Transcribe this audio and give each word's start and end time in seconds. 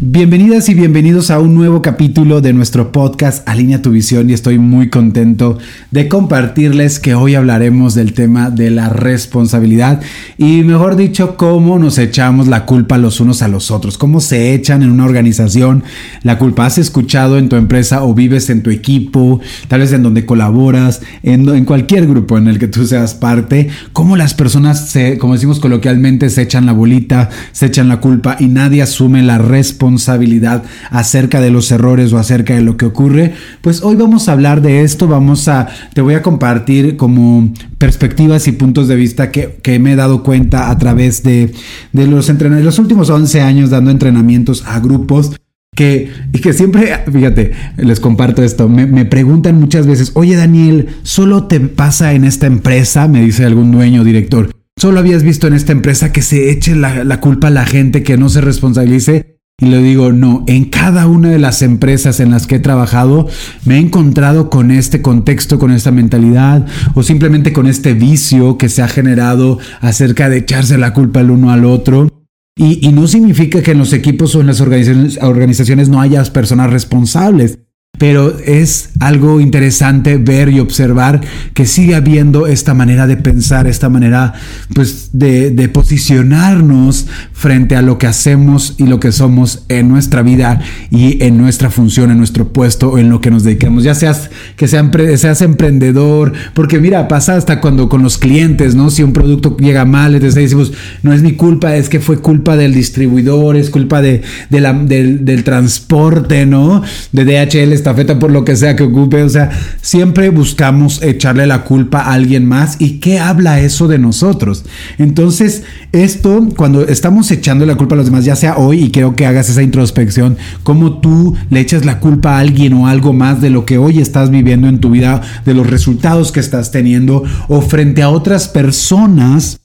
Bienvenidas 0.00 0.68
y 0.68 0.74
bienvenidos 0.74 1.28
a 1.32 1.40
un 1.40 1.56
nuevo 1.56 1.82
capítulo 1.82 2.40
de 2.40 2.52
nuestro 2.52 2.92
podcast 2.92 3.46
Alinea 3.48 3.82
tu 3.82 3.90
visión 3.90 4.30
y 4.30 4.32
estoy 4.32 4.56
muy 4.56 4.90
contento 4.90 5.58
de 5.90 6.06
compartirles 6.06 7.00
que 7.00 7.16
hoy 7.16 7.34
hablaremos 7.34 7.96
del 7.96 8.12
tema 8.12 8.50
de 8.50 8.70
la 8.70 8.90
responsabilidad 8.90 10.00
y 10.36 10.62
mejor 10.62 10.94
dicho 10.94 11.36
cómo 11.36 11.80
nos 11.80 11.98
echamos 11.98 12.46
la 12.46 12.64
culpa 12.64 12.96
los 12.96 13.18
unos 13.18 13.42
a 13.42 13.48
los 13.48 13.72
otros, 13.72 13.98
cómo 13.98 14.20
se 14.20 14.54
echan 14.54 14.84
en 14.84 14.92
una 14.92 15.04
organización 15.04 15.82
la 16.22 16.38
culpa. 16.38 16.66
¿Has 16.66 16.78
escuchado 16.78 17.36
en 17.36 17.48
tu 17.48 17.56
empresa 17.56 18.04
o 18.04 18.14
vives 18.14 18.50
en 18.50 18.62
tu 18.62 18.70
equipo, 18.70 19.40
tal 19.66 19.80
vez 19.80 19.92
en 19.92 20.04
donde 20.04 20.24
colaboras, 20.24 21.02
en, 21.24 21.64
cualquier 21.64 22.06
grupo 22.06 22.38
en 22.38 22.46
el 22.46 22.60
que 22.60 22.68
tú 22.68 22.86
seas 22.86 23.14
parte, 23.14 23.68
cómo 23.92 24.16
las 24.16 24.34
personas 24.34 24.90
se, 24.90 25.18
como 25.18 25.34
decimos 25.34 25.58
coloquialmente, 25.58 26.30
se 26.30 26.42
echan 26.42 26.66
la 26.66 26.72
bolita, 26.72 27.30
se 27.50 27.66
echan 27.66 27.88
la 27.88 27.98
culpa 27.98 28.36
y 28.38 28.46
nadie 28.46 28.80
asume 28.80 29.24
la 29.24 29.38
responsabilidad 29.38 29.87
responsabilidad 29.88 30.64
acerca 30.90 31.40
de 31.40 31.50
los 31.50 31.70
errores 31.70 32.12
o 32.12 32.18
acerca 32.18 32.54
de 32.54 32.60
lo 32.60 32.76
que 32.76 32.84
ocurre, 32.84 33.32
pues 33.62 33.82
hoy 33.82 33.96
vamos 33.96 34.28
a 34.28 34.32
hablar 34.32 34.60
de 34.60 34.82
esto, 34.82 35.08
vamos 35.08 35.48
a, 35.48 35.68
te 35.94 36.02
voy 36.02 36.14
a 36.14 36.22
compartir 36.22 36.96
como 36.96 37.52
perspectivas 37.78 38.46
y 38.48 38.52
puntos 38.52 38.86
de 38.88 38.96
vista 38.96 39.30
que, 39.30 39.58
que 39.62 39.78
me 39.78 39.92
he 39.92 39.96
dado 39.96 40.22
cuenta 40.22 40.70
a 40.70 40.78
través 40.78 41.22
de, 41.22 41.52
de 41.92 42.06
los 42.06 42.28
entrenamientos, 42.28 42.76
los 42.76 42.78
últimos 42.78 43.08
11 43.08 43.40
años 43.40 43.70
dando 43.70 43.90
entrenamientos 43.90 44.64
a 44.66 44.78
grupos. 44.80 45.32
Que, 45.74 46.10
y 46.32 46.40
que 46.40 46.52
siempre, 46.54 46.92
fíjate, 47.12 47.52
les 47.76 48.00
comparto 48.00 48.42
esto, 48.42 48.68
me, 48.68 48.86
me, 48.86 49.04
preguntan 49.04 49.60
muchas 49.60 49.86
veces, 49.86 50.10
oye 50.14 50.34
Daniel, 50.34 50.88
¿solo 51.04 51.44
te 51.44 51.60
pasa 51.60 52.14
en 52.14 52.24
esta 52.24 52.46
empresa? 52.46 53.06
Me 53.06 53.22
dice 53.22 53.44
algún 53.44 53.70
dueño 53.70 54.00
o 54.00 54.04
director, 54.04 54.50
¿solo 54.76 54.98
habías 54.98 55.22
visto 55.22 55.46
en 55.46 55.54
esta 55.54 55.70
empresa 55.70 56.10
que 56.10 56.22
se 56.22 56.50
eche 56.50 56.74
la, 56.74 57.04
la 57.04 57.20
culpa 57.20 57.46
a 57.46 57.50
la 57.52 57.64
gente, 57.64 58.02
que 58.02 58.16
no 58.16 58.28
se 58.28 58.40
responsabilice? 58.40 59.37
Y 59.60 59.66
le 59.66 59.82
digo, 59.82 60.12
no, 60.12 60.44
en 60.46 60.66
cada 60.66 61.08
una 61.08 61.30
de 61.30 61.40
las 61.40 61.62
empresas 61.62 62.20
en 62.20 62.30
las 62.30 62.46
que 62.46 62.56
he 62.56 62.60
trabajado 62.60 63.26
me 63.64 63.74
he 63.74 63.80
encontrado 63.80 64.50
con 64.50 64.70
este 64.70 65.02
contexto, 65.02 65.58
con 65.58 65.72
esta 65.72 65.90
mentalidad 65.90 66.64
o 66.94 67.02
simplemente 67.02 67.52
con 67.52 67.66
este 67.66 67.92
vicio 67.92 68.56
que 68.56 68.68
se 68.68 68.82
ha 68.82 68.88
generado 68.88 69.58
acerca 69.80 70.28
de 70.28 70.38
echarse 70.38 70.78
la 70.78 70.94
culpa 70.94 71.22
el 71.22 71.32
uno 71.32 71.50
al 71.50 71.64
otro. 71.64 72.08
Y, 72.56 72.86
y 72.86 72.92
no 72.92 73.08
significa 73.08 73.60
que 73.60 73.72
en 73.72 73.78
los 73.78 73.92
equipos 73.92 74.36
o 74.36 74.40
en 74.40 74.46
las 74.46 74.60
organizaciones, 74.60 75.18
organizaciones 75.20 75.88
no 75.88 76.00
haya 76.00 76.22
personas 76.24 76.70
responsables. 76.70 77.58
Pero 77.98 78.38
es 78.38 78.90
algo 79.00 79.40
interesante 79.40 80.16
ver 80.16 80.48
y 80.48 80.60
observar 80.60 81.20
que 81.54 81.66
sigue 81.66 81.94
habiendo 81.94 82.46
esta 82.46 82.74
manera 82.74 83.06
de 83.06 83.16
pensar, 83.16 83.66
esta 83.66 83.88
manera 83.88 84.34
pues 84.74 85.10
de, 85.12 85.50
de, 85.50 85.68
posicionarnos 85.68 87.06
frente 87.32 87.76
a 87.76 87.82
lo 87.82 87.98
que 87.98 88.06
hacemos 88.06 88.74
y 88.78 88.86
lo 88.86 89.00
que 89.00 89.12
somos 89.12 89.64
en 89.68 89.88
nuestra 89.88 90.22
vida 90.22 90.60
y 90.90 91.22
en 91.22 91.38
nuestra 91.38 91.70
función, 91.70 92.10
en 92.10 92.18
nuestro 92.18 92.52
puesto 92.52 92.90
o 92.90 92.98
en 92.98 93.10
lo 93.10 93.20
que 93.20 93.30
nos 93.30 93.44
dedicamos. 93.44 93.84
Ya 93.84 93.94
seas 93.94 94.30
que 94.56 94.68
sean, 94.68 94.90
seas 95.16 95.42
emprendedor, 95.42 96.32
porque 96.54 96.78
mira, 96.78 97.08
pasa 97.08 97.36
hasta 97.36 97.60
cuando 97.60 97.88
con 97.88 98.02
los 98.02 98.18
clientes, 98.18 98.74
¿no? 98.74 98.90
Si 98.90 99.02
un 99.02 99.12
producto 99.12 99.56
llega 99.56 99.84
mal, 99.84 100.14
entonces 100.14 100.34
decimos, 100.34 100.72
no 101.02 101.12
es 101.12 101.22
mi 101.22 101.32
culpa, 101.32 101.76
es 101.76 101.88
que 101.88 102.00
fue 102.00 102.18
culpa 102.18 102.56
del 102.56 102.74
distribuidor, 102.74 103.56
es 103.56 103.70
culpa 103.70 104.02
de, 104.02 104.22
del, 104.50 105.24
del 105.24 105.44
transporte, 105.44 106.46
¿no? 106.46 106.82
De 107.12 107.24
DHL 107.24 107.72
está 107.72 107.87
feta 107.94 108.18
por 108.18 108.30
lo 108.30 108.44
que 108.44 108.56
sea 108.56 108.76
que 108.76 108.84
ocupe. 108.84 109.22
O 109.22 109.28
sea, 109.28 109.50
siempre 109.80 110.30
buscamos 110.30 111.02
echarle 111.02 111.46
la 111.46 111.64
culpa 111.64 112.00
a 112.00 112.12
alguien 112.12 112.46
más. 112.46 112.76
¿Y 112.78 113.00
qué 113.00 113.18
habla 113.18 113.60
eso 113.60 113.88
de 113.88 113.98
nosotros? 113.98 114.64
Entonces, 114.98 115.62
esto, 115.92 116.48
cuando 116.56 116.86
estamos 116.86 117.30
echando 117.30 117.66
la 117.66 117.76
culpa 117.76 117.94
a 117.94 117.98
los 117.98 118.06
demás, 118.06 118.24
ya 118.24 118.36
sea 118.36 118.56
hoy, 118.56 118.84
y 118.84 118.90
quiero 118.90 119.16
que 119.16 119.26
hagas 119.26 119.48
esa 119.48 119.62
introspección, 119.62 120.36
cómo 120.62 121.00
tú 121.00 121.36
le 121.50 121.60
echas 121.60 121.84
la 121.84 122.00
culpa 122.00 122.36
a 122.36 122.40
alguien 122.40 122.72
o 122.74 122.86
algo 122.86 123.12
más 123.12 123.40
de 123.40 123.50
lo 123.50 123.64
que 123.64 123.78
hoy 123.78 123.98
estás 124.00 124.30
viviendo 124.30 124.68
en 124.68 124.80
tu 124.80 124.90
vida, 124.90 125.20
de 125.44 125.54
los 125.54 125.68
resultados 125.68 126.32
que 126.32 126.40
estás 126.40 126.70
teniendo, 126.70 127.22
o 127.48 127.60
frente 127.60 128.02
a 128.02 128.10
otras 128.10 128.48
personas 128.48 129.60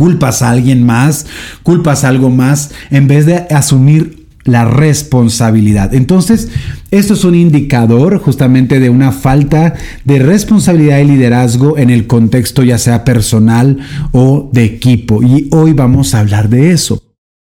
culpas 0.00 0.40
a 0.40 0.48
alguien 0.50 0.86
más, 0.86 1.26
culpas 1.62 2.04
a 2.04 2.08
algo 2.08 2.30
más, 2.30 2.70
en 2.90 3.06
vez 3.06 3.26
de 3.26 3.46
asumir 3.50 4.09
la 4.44 4.64
responsabilidad. 4.64 5.94
Entonces, 5.94 6.48
esto 6.90 7.14
es 7.14 7.24
un 7.24 7.34
indicador 7.34 8.18
justamente 8.18 8.80
de 8.80 8.90
una 8.90 9.12
falta 9.12 9.74
de 10.04 10.18
responsabilidad 10.18 10.98
y 10.98 11.04
liderazgo 11.04 11.78
en 11.78 11.90
el 11.90 12.06
contexto 12.06 12.62
ya 12.62 12.78
sea 12.78 13.04
personal 13.04 13.78
o 14.12 14.50
de 14.52 14.64
equipo. 14.64 15.22
Y 15.22 15.48
hoy 15.52 15.72
vamos 15.72 16.14
a 16.14 16.20
hablar 16.20 16.48
de 16.48 16.72
eso. 16.72 17.02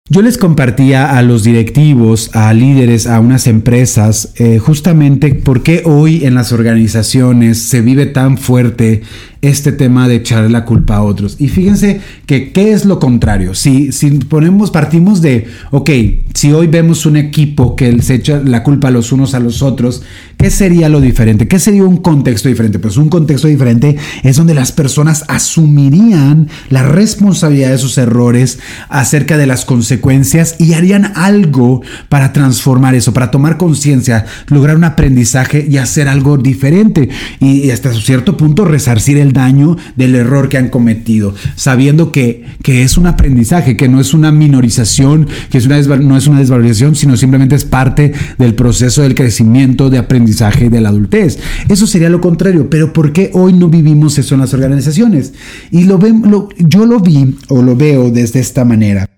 Yo 0.09 0.21
les 0.21 0.37
compartía 0.37 1.17
a 1.17 1.21
los 1.21 1.45
directivos, 1.45 2.29
a 2.33 2.53
líderes, 2.53 3.07
a 3.07 3.21
unas 3.21 3.47
empresas, 3.47 4.33
eh, 4.35 4.59
justamente 4.59 5.33
por 5.33 5.63
qué 5.63 5.81
hoy 5.85 6.25
en 6.25 6.35
las 6.35 6.51
organizaciones 6.51 7.59
se 7.59 7.79
vive 7.79 8.05
tan 8.05 8.37
fuerte 8.37 9.01
este 9.43 9.73
tema 9.73 10.07
de 10.07 10.15
echar 10.15 10.49
la 10.49 10.63
culpa 10.63 10.95
a 10.95 11.03
otros. 11.03 11.35
Y 11.37 11.49
fíjense 11.49 11.99
que 12.25 12.53
qué 12.53 12.71
es 12.71 12.85
lo 12.85 12.97
contrario. 12.99 13.53
Si, 13.53 13.91
si 13.91 14.09
ponemos, 14.11 14.71
partimos 14.71 15.21
de, 15.21 15.47
ok, 15.69 15.89
si 16.33 16.53
hoy 16.53 16.67
vemos 16.67 17.05
un 17.05 17.17
equipo 17.17 17.75
que 17.75 18.01
se 18.01 18.15
echa 18.15 18.39
la 18.39 18.63
culpa 18.63 18.87
a 18.87 18.91
los 18.91 19.11
unos 19.11 19.33
a 19.33 19.41
los 19.41 19.61
otros, 19.61 20.01
¿qué 20.37 20.49
sería 20.49 20.87
lo 20.87 21.01
diferente? 21.01 21.49
¿Qué 21.49 21.59
sería 21.59 21.83
un 21.83 21.97
contexto 21.97 22.47
diferente? 22.47 22.79
Pues 22.79 22.95
un 22.95 23.09
contexto 23.09 23.49
diferente 23.49 23.97
es 24.23 24.37
donde 24.37 24.53
las 24.53 24.71
personas 24.71 25.25
asumirían 25.27 26.47
la 26.69 26.83
responsabilidad 26.83 27.71
de 27.71 27.77
sus 27.77 27.97
errores 27.97 28.59
acerca 28.87 29.37
de 29.37 29.45
las 29.45 29.65
consecuencias 29.65 30.55
y 30.57 30.73
harían 30.73 31.11
algo 31.15 31.81
para 32.07 32.31
transformar 32.31 32.95
eso, 32.95 33.13
para 33.13 33.29
tomar 33.29 33.57
conciencia, 33.57 34.25
lograr 34.47 34.77
un 34.77 34.85
aprendizaje 34.85 35.67
y 35.69 35.75
hacer 35.77 36.07
algo 36.07 36.37
diferente. 36.37 37.09
Y 37.41 37.69
hasta 37.71 37.91
cierto 37.93 38.37
punto 38.37 38.63
resarcir 38.63 39.17
el 39.17 39.32
daño 39.33 39.77
del 39.95 40.15
error 40.15 40.49
que 40.49 40.57
han 40.57 40.69
cometido, 40.69 41.33
sabiendo 41.55 42.11
que, 42.11 42.45
que 42.61 42.83
es 42.83 42.97
un 42.97 43.07
aprendizaje, 43.07 43.75
que 43.75 43.89
no 43.89 43.99
es 43.99 44.13
una 44.13 44.31
minorización, 44.31 45.27
que 45.49 45.57
es 45.57 45.65
una 45.65 45.81
no 45.81 46.17
es 46.17 46.27
una 46.27 46.39
desvalorización, 46.39 46.95
sino 46.95 47.17
simplemente 47.17 47.55
es 47.55 47.65
parte 47.65 48.13
del 48.37 48.55
proceso 48.55 49.01
del 49.01 49.15
crecimiento, 49.15 49.89
de 49.89 49.97
aprendizaje 49.97 50.69
de 50.69 50.81
la 50.81 50.89
adultez. 50.89 51.39
Eso 51.69 51.87
sería 51.87 52.09
lo 52.09 52.21
contrario, 52.21 52.69
pero 52.69 52.93
¿por 52.93 53.13
qué 53.13 53.31
hoy 53.33 53.53
no 53.53 53.69
vivimos 53.69 54.17
eso 54.17 54.35
en 54.35 54.41
las 54.41 54.53
organizaciones? 54.53 55.33
Y 55.71 55.85
lo, 55.85 55.97
ven, 55.97 56.23
lo 56.29 56.49
yo 56.57 56.85
lo 56.85 56.99
vi 56.99 57.35
o 57.49 57.61
lo 57.61 57.75
veo 57.75 58.11
desde 58.11 58.39
esta 58.39 58.65
manera. 58.65 59.12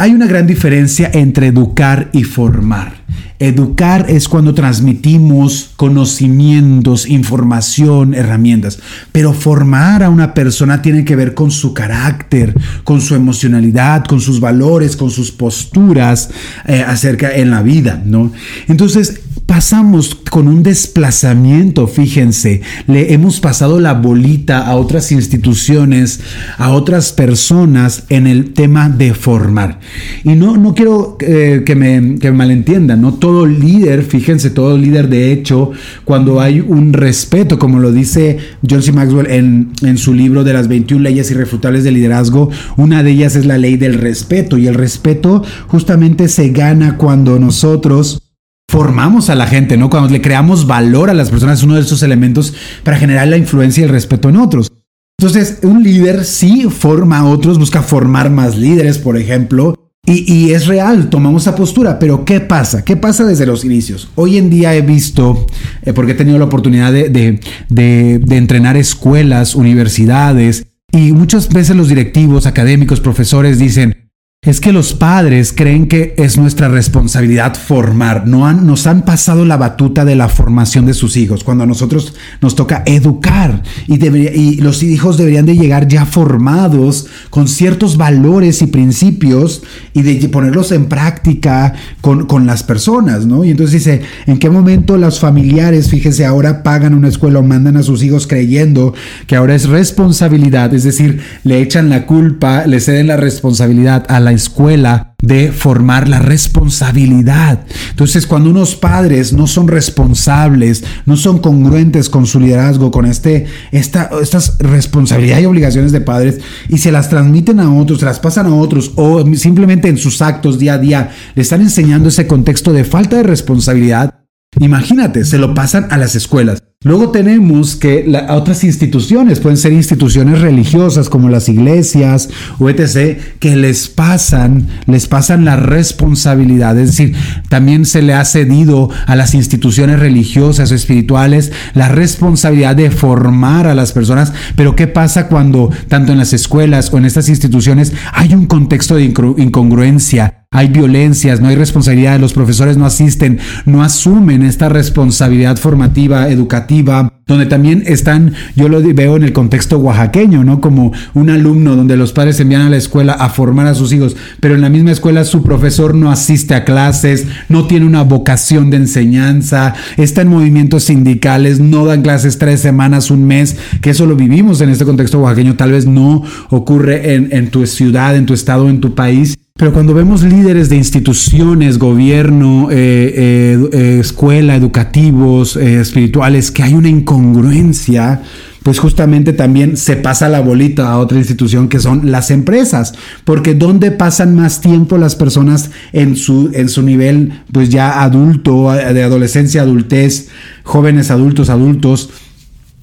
Hay 0.00 0.14
una 0.14 0.26
gran 0.26 0.46
diferencia 0.46 1.10
entre 1.12 1.48
educar 1.48 2.08
y 2.14 2.24
formar. 2.24 2.94
Educar 3.38 4.06
es 4.08 4.28
cuando 4.28 4.54
transmitimos 4.54 5.72
conocimientos, 5.76 7.06
información, 7.06 8.14
herramientas. 8.14 8.78
Pero 9.12 9.34
formar 9.34 10.02
a 10.02 10.08
una 10.08 10.32
persona 10.32 10.80
tiene 10.80 11.04
que 11.04 11.16
ver 11.16 11.34
con 11.34 11.50
su 11.50 11.74
carácter, 11.74 12.54
con 12.82 13.02
su 13.02 13.14
emocionalidad, 13.14 14.06
con 14.06 14.22
sus 14.22 14.40
valores, 14.40 14.96
con 14.96 15.10
sus 15.10 15.30
posturas 15.30 16.30
eh, 16.66 16.82
acerca 16.82 17.36
en 17.36 17.50
la 17.50 17.60
vida, 17.60 18.02
¿no? 18.02 18.32
Entonces, 18.68 19.20
pasamos 19.50 20.14
con 20.30 20.46
un 20.46 20.62
desplazamiento, 20.62 21.88
fíjense, 21.88 22.60
le 22.86 23.12
hemos 23.12 23.40
pasado 23.40 23.80
la 23.80 23.94
bolita 23.94 24.60
a 24.60 24.76
otras 24.76 25.10
instituciones, 25.10 26.20
a 26.56 26.70
otras 26.70 27.12
personas 27.12 28.04
en 28.10 28.28
el 28.28 28.52
tema 28.52 28.88
de 28.88 29.12
formar. 29.12 29.80
Y 30.22 30.36
no, 30.36 30.56
no 30.56 30.72
quiero 30.72 31.18
eh, 31.18 31.64
que, 31.66 31.74
me, 31.74 32.20
que 32.20 32.30
malentiendan, 32.30 33.00
no 33.00 33.14
todo 33.14 33.44
líder, 33.44 34.04
fíjense, 34.04 34.50
todo 34.50 34.78
líder 34.78 35.08
de 35.08 35.32
hecho, 35.32 35.72
cuando 36.04 36.40
hay 36.40 36.60
un 36.60 36.92
respeto, 36.92 37.58
como 37.58 37.80
lo 37.80 37.90
dice 37.90 38.38
John 38.70 38.84
C. 38.84 38.92
Maxwell 38.92 39.32
en, 39.32 39.72
en 39.82 39.98
su 39.98 40.14
libro 40.14 40.44
de 40.44 40.52
las 40.52 40.68
21 40.68 41.02
leyes 41.02 41.28
irrefutables 41.32 41.82
de 41.82 41.90
liderazgo, 41.90 42.50
una 42.76 43.02
de 43.02 43.10
ellas 43.10 43.34
es 43.34 43.46
la 43.46 43.58
ley 43.58 43.76
del 43.76 43.94
respeto 43.94 44.58
y 44.58 44.68
el 44.68 44.74
respeto 44.76 45.42
justamente 45.66 46.28
se 46.28 46.50
gana 46.50 46.96
cuando 46.98 47.40
nosotros 47.40 48.22
formamos 48.70 49.30
a 49.30 49.34
la 49.34 49.48
gente, 49.48 49.76
¿no? 49.76 49.90
Cuando 49.90 50.08
le 50.10 50.20
creamos 50.22 50.68
valor 50.68 51.10
a 51.10 51.14
las 51.14 51.28
personas 51.28 51.58
es 51.58 51.64
uno 51.64 51.74
de 51.74 51.80
esos 51.80 52.04
elementos 52.04 52.54
para 52.84 52.96
generar 52.96 53.26
la 53.26 53.36
influencia 53.36 53.80
y 53.80 53.84
el 53.84 53.90
respeto 53.90 54.28
en 54.28 54.36
otros. 54.36 54.70
Entonces, 55.18 55.58
un 55.62 55.82
líder 55.82 56.24
sí 56.24 56.68
forma 56.70 57.18
a 57.18 57.24
otros, 57.24 57.58
busca 57.58 57.82
formar 57.82 58.30
más 58.30 58.56
líderes, 58.56 58.98
por 58.98 59.16
ejemplo, 59.16 59.74
y, 60.06 60.52
es 60.52 60.66
real, 60.66 61.10
tomamos 61.10 61.42
esa 61.42 61.54
postura, 61.54 61.98
pero 61.98 62.24
¿qué 62.24 62.40
pasa? 62.40 62.84
¿Qué 62.84 62.96
pasa 62.96 63.24
desde 63.24 63.44
los 63.44 63.64
inicios? 63.64 64.08
Hoy 64.14 64.38
en 64.38 64.50
día 64.50 64.74
he 64.74 64.82
visto, 64.82 65.46
eh, 65.82 65.92
porque 65.92 66.12
he 66.12 66.14
tenido 66.14 66.38
la 66.38 66.46
oportunidad 66.46 66.92
de, 66.92 67.40
de 67.68 68.36
entrenar 68.36 68.76
escuelas, 68.76 69.54
universidades, 69.54 70.64
y 70.92 71.12
muchas 71.12 71.48
veces 71.48 71.76
los 71.76 71.88
directivos, 71.88 72.46
académicos, 72.46 73.00
profesores 73.00 73.58
dicen, 73.58 73.99
es 74.42 74.58
que 74.58 74.72
los 74.72 74.94
padres 74.94 75.52
creen 75.54 75.86
que 75.86 76.14
es 76.16 76.38
nuestra 76.38 76.70
responsabilidad 76.70 77.54
formar, 77.56 78.26
no 78.26 78.46
han, 78.46 78.66
nos 78.66 78.86
han 78.86 79.02
pasado 79.02 79.44
la 79.44 79.58
batuta 79.58 80.06
de 80.06 80.16
la 80.16 80.30
formación 80.30 80.86
de 80.86 80.94
sus 80.94 81.18
hijos, 81.18 81.44
cuando 81.44 81.64
a 81.64 81.66
nosotros 81.66 82.14
nos 82.40 82.56
toca 82.56 82.82
educar. 82.86 83.62
Y, 83.86 84.56
los 84.62 84.82
hijos 84.82 85.18
deberían 85.18 85.44
de 85.44 85.58
llegar 85.58 85.88
ya 85.88 86.06
formados 86.06 87.06
con 87.28 87.48
ciertos 87.48 87.98
valores 87.98 88.62
y 88.62 88.68
principios 88.68 89.62
y 89.92 90.00
de 90.00 90.26
ponerlos 90.30 90.72
en 90.72 90.86
práctica 90.86 91.74
con, 92.00 92.24
con 92.24 92.46
las 92.46 92.62
personas, 92.62 93.26
¿no? 93.26 93.44
Y 93.44 93.50
entonces 93.50 93.84
dice, 93.84 94.00
¿en 94.26 94.38
qué 94.38 94.48
momento 94.48 94.96
los 94.96 95.20
familiares, 95.20 95.90
fíjese, 95.90 96.24
ahora 96.24 96.62
pagan 96.62 96.94
una 96.94 97.08
escuela 97.08 97.40
o 97.40 97.42
mandan 97.42 97.76
a 97.76 97.82
sus 97.82 98.02
hijos 98.02 98.26
creyendo 98.26 98.94
que 99.26 99.36
ahora 99.36 99.54
es 99.54 99.68
responsabilidad, 99.68 100.72
es 100.72 100.84
decir, 100.84 101.20
le 101.44 101.60
echan 101.60 101.90
la 101.90 102.06
culpa, 102.06 102.66
le 102.66 102.80
ceden 102.80 103.08
la 103.08 103.18
responsabilidad 103.18 104.06
a 104.08 104.18
la 104.18 104.29
escuela 104.32 105.14
de 105.22 105.52
formar 105.52 106.08
la 106.08 106.18
responsabilidad. 106.18 107.60
Entonces, 107.90 108.26
cuando 108.26 108.50
unos 108.50 108.74
padres 108.74 109.32
no 109.32 109.46
son 109.46 109.68
responsables, 109.68 110.84
no 111.06 111.16
son 111.16 111.38
congruentes 111.38 112.08
con 112.08 112.26
su 112.26 112.40
liderazgo, 112.40 112.90
con 112.90 113.06
este, 113.06 113.46
esta, 113.70 114.10
estas 114.22 114.56
responsabilidades 114.58 115.44
y 115.44 115.46
obligaciones 115.46 115.92
de 115.92 116.00
padres, 116.00 116.40
y 116.68 116.78
se 116.78 116.92
las 116.92 117.10
transmiten 117.10 117.60
a 117.60 117.72
otros, 117.72 118.00
se 118.00 118.06
las 118.06 118.20
pasan 118.20 118.46
a 118.46 118.54
otros, 118.54 118.92
o 118.96 119.24
simplemente 119.34 119.88
en 119.88 119.98
sus 119.98 120.22
actos 120.22 120.58
día 120.58 120.74
a 120.74 120.78
día 120.78 121.10
le 121.34 121.42
están 121.42 121.60
enseñando 121.60 122.08
ese 122.08 122.26
contexto 122.26 122.72
de 122.72 122.84
falta 122.84 123.16
de 123.16 123.22
responsabilidad, 123.22 124.19
imagínate, 124.58 125.24
se 125.24 125.38
lo 125.38 125.54
pasan 125.54 125.88
a 125.90 125.96
las 125.96 126.14
escuelas. 126.14 126.62
Luego 126.82 127.10
tenemos 127.10 127.76
que 127.76 128.10
otras 128.30 128.64
instituciones, 128.64 129.38
pueden 129.38 129.58
ser 129.58 129.74
instituciones 129.74 130.40
religiosas 130.40 131.10
como 131.10 131.28
las 131.28 131.50
iglesias 131.50 132.30
o 132.58 132.70
etc., 132.70 133.20
que 133.38 133.54
les 133.54 133.88
pasan, 133.88 134.66
les 134.86 135.06
pasan 135.06 135.44
la 135.44 135.56
responsabilidad. 135.56 136.78
Es 136.78 136.92
decir, 136.92 137.14
también 137.50 137.84
se 137.84 138.00
le 138.00 138.14
ha 138.14 138.24
cedido 138.24 138.88
a 139.06 139.14
las 139.14 139.34
instituciones 139.34 140.00
religiosas 140.00 140.72
o 140.72 140.74
espirituales 140.74 141.52
la 141.74 141.88
responsabilidad 141.88 142.76
de 142.76 142.90
formar 142.90 143.66
a 143.66 143.74
las 143.74 143.92
personas. 143.92 144.32
Pero 144.56 144.74
¿qué 144.74 144.86
pasa 144.86 145.28
cuando 145.28 145.68
tanto 145.88 146.12
en 146.12 146.18
las 146.18 146.32
escuelas 146.32 146.90
o 146.94 146.96
en 146.96 147.04
estas 147.04 147.28
instituciones 147.28 147.92
hay 148.14 148.32
un 148.32 148.46
contexto 148.46 148.94
de 148.94 149.04
incongruencia? 149.04 150.39
Hay 150.52 150.66
violencias, 150.66 151.40
no 151.40 151.46
hay 151.46 151.54
responsabilidad, 151.54 152.18
los 152.18 152.32
profesores 152.32 152.76
no 152.76 152.84
asisten, 152.84 153.38
no 153.66 153.84
asumen 153.84 154.42
esta 154.42 154.68
responsabilidad 154.68 155.56
formativa, 155.58 156.28
educativa, 156.28 157.12
donde 157.28 157.46
también 157.46 157.84
están, 157.86 158.34
yo 158.56 158.68
lo 158.68 158.82
veo 158.82 159.14
en 159.14 159.22
el 159.22 159.32
contexto 159.32 159.78
oaxaqueño, 159.78 160.42
¿no? 160.42 160.60
Como 160.60 160.92
un 161.14 161.30
alumno 161.30 161.76
donde 161.76 161.96
los 161.96 162.12
padres 162.12 162.40
envían 162.40 162.62
a 162.62 162.70
la 162.70 162.78
escuela 162.78 163.12
a 163.12 163.28
formar 163.28 163.68
a 163.68 163.74
sus 163.74 163.92
hijos, 163.92 164.16
pero 164.40 164.56
en 164.56 164.60
la 164.60 164.70
misma 164.70 164.90
escuela 164.90 165.24
su 165.24 165.44
profesor 165.44 165.94
no 165.94 166.10
asiste 166.10 166.56
a 166.56 166.64
clases, 166.64 167.28
no 167.48 167.68
tiene 167.68 167.86
una 167.86 168.02
vocación 168.02 168.70
de 168.70 168.78
enseñanza, 168.78 169.74
está 169.98 170.22
en 170.22 170.28
movimientos 170.30 170.82
sindicales, 170.82 171.60
no 171.60 171.84
dan 171.84 172.02
clases 172.02 172.38
tres 172.38 172.58
semanas, 172.58 173.12
un 173.12 173.24
mes, 173.24 173.56
que 173.80 173.90
eso 173.90 174.04
lo 174.04 174.16
vivimos 174.16 174.60
en 174.60 174.70
este 174.70 174.84
contexto 174.84 175.20
oaxaqueño, 175.20 175.54
tal 175.54 175.70
vez 175.70 175.86
no 175.86 176.24
ocurre 176.48 177.14
en, 177.14 177.28
en 177.30 177.50
tu 177.50 177.64
ciudad, 177.68 178.16
en 178.16 178.26
tu 178.26 178.34
estado, 178.34 178.68
en 178.68 178.80
tu 178.80 178.96
país. 178.96 179.36
Pero 179.60 179.74
cuando 179.74 179.92
vemos 179.92 180.22
líderes 180.22 180.70
de 180.70 180.76
instituciones, 180.76 181.78
gobierno, 181.78 182.70
eh, 182.70 182.76
eh, 183.14 183.68
eh, 183.74 183.98
escuela, 184.00 184.56
educativos, 184.56 185.54
espirituales, 185.56 186.50
que 186.50 186.62
hay 186.62 186.72
una 186.72 186.88
incongruencia, 186.88 188.22
pues 188.62 188.78
justamente 188.78 189.34
también 189.34 189.76
se 189.76 189.96
pasa 189.96 190.30
la 190.30 190.40
bolita 190.40 190.90
a 190.90 190.96
otra 190.96 191.18
institución 191.18 191.68
que 191.68 191.78
son 191.78 192.10
las 192.10 192.30
empresas, 192.30 192.94
porque 193.24 193.54
donde 193.54 193.90
pasan 193.90 194.34
más 194.34 194.62
tiempo 194.62 194.96
las 194.96 195.14
personas 195.14 195.70
en 195.92 196.16
su, 196.16 196.50
en 196.54 196.70
su 196.70 196.80
nivel, 196.80 197.42
pues 197.52 197.68
ya 197.68 198.02
adulto, 198.02 198.72
de 198.72 199.02
adolescencia, 199.02 199.60
adultez, 199.60 200.28
jóvenes 200.62 201.10
adultos, 201.10 201.50
adultos, 201.50 202.08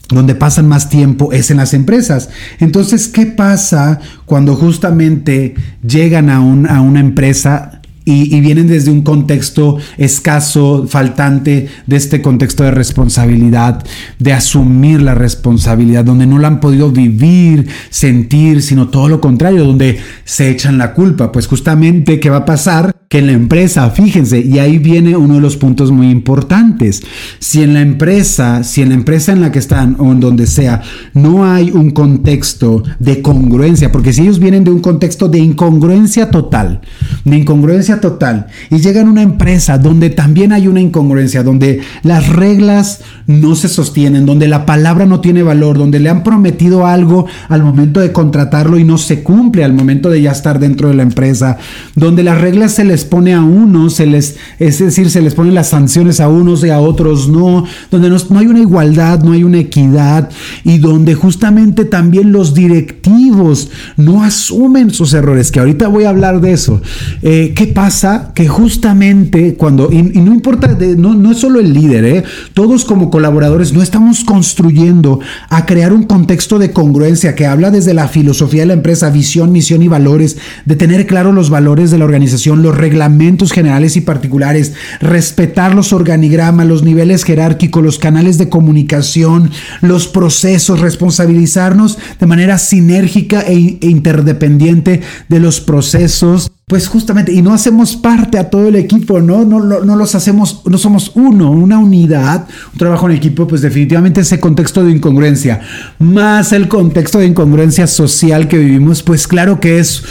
donde 0.09 0.35
pasan 0.35 0.67
más 0.67 0.89
tiempo 0.89 1.31
es 1.31 1.51
en 1.51 1.57
las 1.57 1.73
empresas. 1.73 2.29
Entonces, 2.59 3.07
¿qué 3.07 3.25
pasa 3.25 3.99
cuando 4.25 4.55
justamente 4.55 5.55
llegan 5.81 6.29
a, 6.29 6.37
a 6.37 6.81
una 6.81 6.99
empresa 6.99 7.81
y, 8.07 8.39
vienen 8.39 8.67
desde 8.67 8.89
un 8.89 9.01
contexto 9.01 9.77
escaso, 9.97 10.85
faltante 10.87 11.67
de 11.85 11.95
este 11.97 12.21
contexto 12.21 12.63
de 12.63 12.71
responsabilidad, 12.71 13.83
de 14.17 14.31
asumir 14.31 15.01
la 15.01 15.13
responsabilidad, 15.13 16.05
donde 16.05 16.25
no 16.25 16.39
la 16.39 16.47
han 16.47 16.61
podido 16.61 16.89
vivir, 16.89 17.67
sentir, 17.89 18.61
sino 18.61 18.87
todo 18.87 19.09
lo 19.09 19.19
contrario, 19.19 19.65
donde 19.65 19.99
se 20.23 20.49
echan 20.49 20.77
la 20.77 20.93
culpa. 20.93 21.33
Pues 21.33 21.47
justamente, 21.47 22.21
¿qué 22.21 22.29
va 22.29 22.37
a 22.37 22.45
pasar? 22.45 22.96
Que 23.09 23.19
en 23.19 23.27
la 23.27 23.31
empresa, 23.31 23.89
fíjense, 23.89 24.41
y 24.41 24.59
ahí 24.59 24.79
viene 24.79 25.15
uno 25.15 25.35
de 25.35 25.41
los 25.41 25.55
puntos 25.55 25.91
muy 25.91 26.09
importantes. 26.09 27.03
Si 27.39 27.63
en 27.63 27.73
la 27.73 27.79
empresa, 27.79 28.63
si 28.63 28.81
en 28.81 28.89
la 28.89 28.95
empresa 28.95 29.31
en 29.31 29.39
la 29.39 29.49
que 29.49 29.59
están 29.59 29.95
o 29.97 30.11
en 30.11 30.19
donde 30.19 30.45
sea, 30.45 30.81
no 31.13 31.45
hay 31.45 31.71
un 31.71 31.91
contexto 31.91 32.83
de 32.99 33.21
congruencia, 33.21 33.93
porque 33.93 34.11
si 34.11 34.23
ellos 34.23 34.39
vienen 34.39 34.65
de 34.65 34.71
un 34.71 34.81
contexto 34.81 35.29
de 35.29 35.39
incongruencia 35.39 36.31
total, 36.31 36.81
de 37.23 37.37
incongruencia 37.37 38.01
total 38.01 38.47
y 38.69 38.79
llegan 38.79 39.07
a 39.07 39.11
una 39.11 39.21
empresa 39.21 39.77
donde 39.77 40.09
también 40.09 40.51
hay 40.51 40.67
una 40.67 40.81
incongruencia, 40.81 41.43
donde 41.43 41.79
las 42.03 42.27
reglas 42.27 43.01
no 43.25 43.55
se 43.55 43.69
sostienen, 43.69 44.25
donde 44.25 44.49
la 44.49 44.65
palabra 44.65 45.05
no 45.05 45.21
tiene 45.21 45.43
valor, 45.43 45.77
donde 45.77 46.01
le 46.01 46.09
han 46.09 46.23
prometido 46.23 46.85
algo 46.85 47.25
al 47.47 47.63
momento 47.63 48.01
de 48.01 48.11
contratarlo 48.11 48.77
y 48.77 48.83
no 48.83 48.97
se 48.97 49.23
cumple 49.23 49.63
al 49.63 49.71
momento 49.71 50.09
de 50.09 50.21
ya 50.21 50.31
estar 50.31 50.59
dentro 50.59 50.89
de 50.89 50.95
la 50.95 51.03
empresa, 51.03 51.57
donde 51.95 52.23
las 52.23 52.41
reglas 52.41 52.73
se 52.73 52.83
les 52.83 52.96
pone 53.05 53.33
a 53.33 53.41
unos, 53.41 53.95
se 53.95 54.05
les, 54.05 54.35
es 54.59 54.79
decir, 54.79 55.09
se 55.09 55.21
les 55.21 55.33
ponen 55.33 55.53
las 55.53 55.69
sanciones 55.69 56.19
a 56.19 56.29
unos 56.29 56.63
y 56.63 56.69
a 56.69 56.79
otros 56.79 57.29
no, 57.29 57.65
donde 57.91 58.09
no, 58.09 58.17
hay 58.39 58.47
una 58.47 58.59
igualdad, 58.59 59.23
no 59.23 59.31
hay 59.33 59.43
una 59.43 59.59
equidad 59.59 60.29
y 60.63 60.77
donde 60.77 61.15
justamente 61.15 61.85
también 61.85 62.31
los 62.31 62.53
directivos 62.53 63.69
no 63.95 64.23
asumen 64.23 64.91
sus 64.91 65.13
errores, 65.13 65.51
que 65.51 65.59
ahorita 65.59 65.87
voy 65.87 66.05
a 66.05 66.09
hablar 66.09 66.41
de 66.41 66.51
eso. 66.51 66.81
Eh, 67.21 67.53
¿Qué 67.55 67.67
pasa? 67.67 68.31
que 68.33 68.47
justamente 68.47 69.55
cuando, 69.55 69.91
y, 69.91 70.01
no 70.01 70.33
importa, 70.33 70.77
no, 70.97 71.13
no, 71.13 71.31
es 71.31 71.39
solo 71.39 71.59
el 71.59 71.73
líder, 71.73 72.05
¿eh? 72.05 72.23
todos 72.53 72.85
como 72.85 73.09
colaboradores 73.09 73.73
no 73.73 73.81
estamos 73.81 74.23
construyendo 74.23 75.19
a 75.49 75.65
crear 75.65 75.93
un 75.93 76.03
contexto 76.03 76.59
de 76.59 76.71
congruencia 76.71 77.35
que 77.35 77.45
habla 77.45 77.71
desde 77.71 77.93
la 77.93 78.07
filosofía 78.07 78.61
de 78.61 78.67
la 78.67 78.73
empresa, 78.73 79.09
visión, 79.09 79.51
misión 79.51 79.81
y 79.81 79.87
valores, 79.87 80.37
de 80.65 80.75
tener 80.75 81.07
claro 81.07 81.31
los 81.31 81.49
valores 81.49 81.91
de 81.91 81.97
la 81.97 82.05
organización, 82.05 82.61
los 82.61 82.77
reglamentos 82.87 83.51
generales 83.51 83.97
y 83.97 84.01
particulares, 84.01 84.73
respetar 85.01 85.75
los 85.75 85.91
organigramas, 85.91 86.65
los 86.65 86.83
niveles 86.83 87.25
jerárquicos, 87.25 87.83
los 87.83 87.99
canales 87.99 88.37
de 88.37 88.47
comunicación, 88.47 89.51
los 89.81 90.07
procesos, 90.07 90.79
responsabilizarnos 90.79 91.97
de 92.19 92.25
manera 92.25 92.57
sinérgica 92.57 93.41
e, 93.41 93.77
e 93.81 93.87
interdependiente 93.87 95.01
de 95.27 95.39
los 95.39 95.59
procesos 95.59 96.51
pues 96.69 96.89
justamente, 96.89 97.31
y 97.31 97.41
no 97.41 97.53
hacemos 97.53 97.95
parte 97.95 98.37
a 98.37 98.49
todo 98.49 98.67
el 98.67 98.75
equipo, 98.75 99.21
¿no? 99.21 99.45
No, 99.45 99.61
no, 99.61 99.95
los 99.95 100.15
hacemos, 100.15 100.63
no 100.65 100.77
somos 100.77 101.13
uno, 101.15 101.49
una 101.49 101.79
unidad, 101.79 102.45
un 102.73 102.77
trabajo 102.77 103.09
en 103.09 103.15
equipo, 103.15 103.47
pues 103.47 103.61
definitivamente 103.61 104.19
ese 104.19 104.41
contexto 104.41 104.83
de 104.83 104.91
incongruencia, 104.91 105.61
más 105.97 106.51
el 106.51 106.67
contexto 106.67 107.19
de 107.19 107.27
incongruencia 107.27 107.87
social 107.87 108.49
que 108.49 108.57
vivimos, 108.57 109.01
pues 109.01 109.29
claro 109.29 109.61
que 109.61 109.79
es 109.79 110.03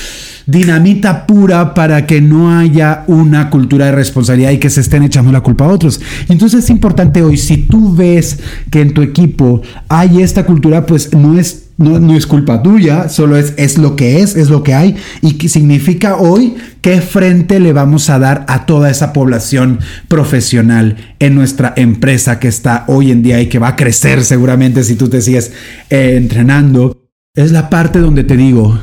dinamita 0.46 1.26
pura 1.26 1.74
para 1.74 2.06
que 2.06 2.20
no 2.20 2.56
haya 2.56 3.04
una 3.08 3.50
cultura 3.50 3.86
de 3.86 3.92
responsabilidad 3.92 4.52
y 4.52 4.58
que 4.58 4.70
se 4.70 4.80
estén 4.80 5.02
echando 5.02 5.32
la 5.32 5.42
culpa 5.42 5.66
a 5.66 5.68
otros. 5.68 6.00
Entonces 6.28 6.64
es 6.64 6.70
importante 6.70 7.22
hoy, 7.22 7.36
si 7.36 7.58
tú 7.58 7.94
ves 7.94 8.38
que 8.70 8.80
en 8.80 8.94
tu 8.94 9.02
equipo 9.02 9.62
hay 9.88 10.22
esta 10.22 10.46
cultura, 10.46 10.86
pues 10.86 11.12
no 11.12 11.38
es 11.38 11.66
no, 11.78 12.16
es 12.16 12.26
culpa 12.26 12.62
tuya, 12.62 13.08
solo 13.08 13.36
es, 13.36 13.52
es 13.58 13.76
lo 13.76 13.96
que 13.96 14.20
es, 14.20 14.34
es 14.34 14.48
lo 14.48 14.62
que 14.62 14.72
hay 14.72 14.96
y 15.20 15.34
que 15.34 15.48
significa 15.48 16.16
hoy 16.16 16.54
qué 16.80 17.02
frente 17.02 17.60
le 17.60 17.74
vamos 17.74 18.08
a 18.08 18.18
dar 18.18 18.46
a 18.48 18.64
toda 18.64 18.90
esa 18.90 19.12
población 19.12 19.80
profesional 20.08 20.96
en 21.18 21.34
nuestra 21.34 21.74
empresa 21.76 22.40
que 22.40 22.48
está 22.48 22.84
hoy 22.86 23.10
en 23.10 23.22
día 23.22 23.40
y 23.42 23.48
que 23.48 23.58
va 23.58 23.68
a 23.68 23.76
crecer 23.76 24.24
seguramente 24.24 24.84
si 24.84 24.96
tú 24.96 25.08
te 25.08 25.20
sigues 25.20 25.52
eh, 25.90 26.14
entrenando. 26.16 27.02
Es 27.34 27.52
la 27.52 27.68
parte 27.68 27.98
donde 27.98 28.24
te 28.24 28.38
digo, 28.38 28.80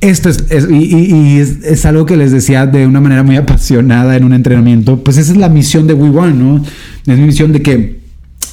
esto 0.00 0.28
es, 0.28 0.44
y, 0.70 1.38
es, 1.38 1.86
algo 1.86 2.04
que 2.06 2.16
les 2.16 2.30
decía 2.30 2.66
de 2.66 2.86
una 2.86 3.00
manera 3.00 3.22
muy 3.22 3.36
apasionada 3.36 4.16
en 4.16 4.24
un 4.24 4.32
entrenamiento, 4.32 5.02
pues 5.02 5.16
esa 5.16 5.32
es 5.32 5.38
la 5.38 5.48
misión 5.48 5.86
de 5.86 5.94
We 5.94 6.10
One, 6.10 6.34
¿no? 6.34 6.56
Es 7.06 7.18
mi 7.18 7.26
misión 7.26 7.52
de 7.52 7.62
que 7.62 8.06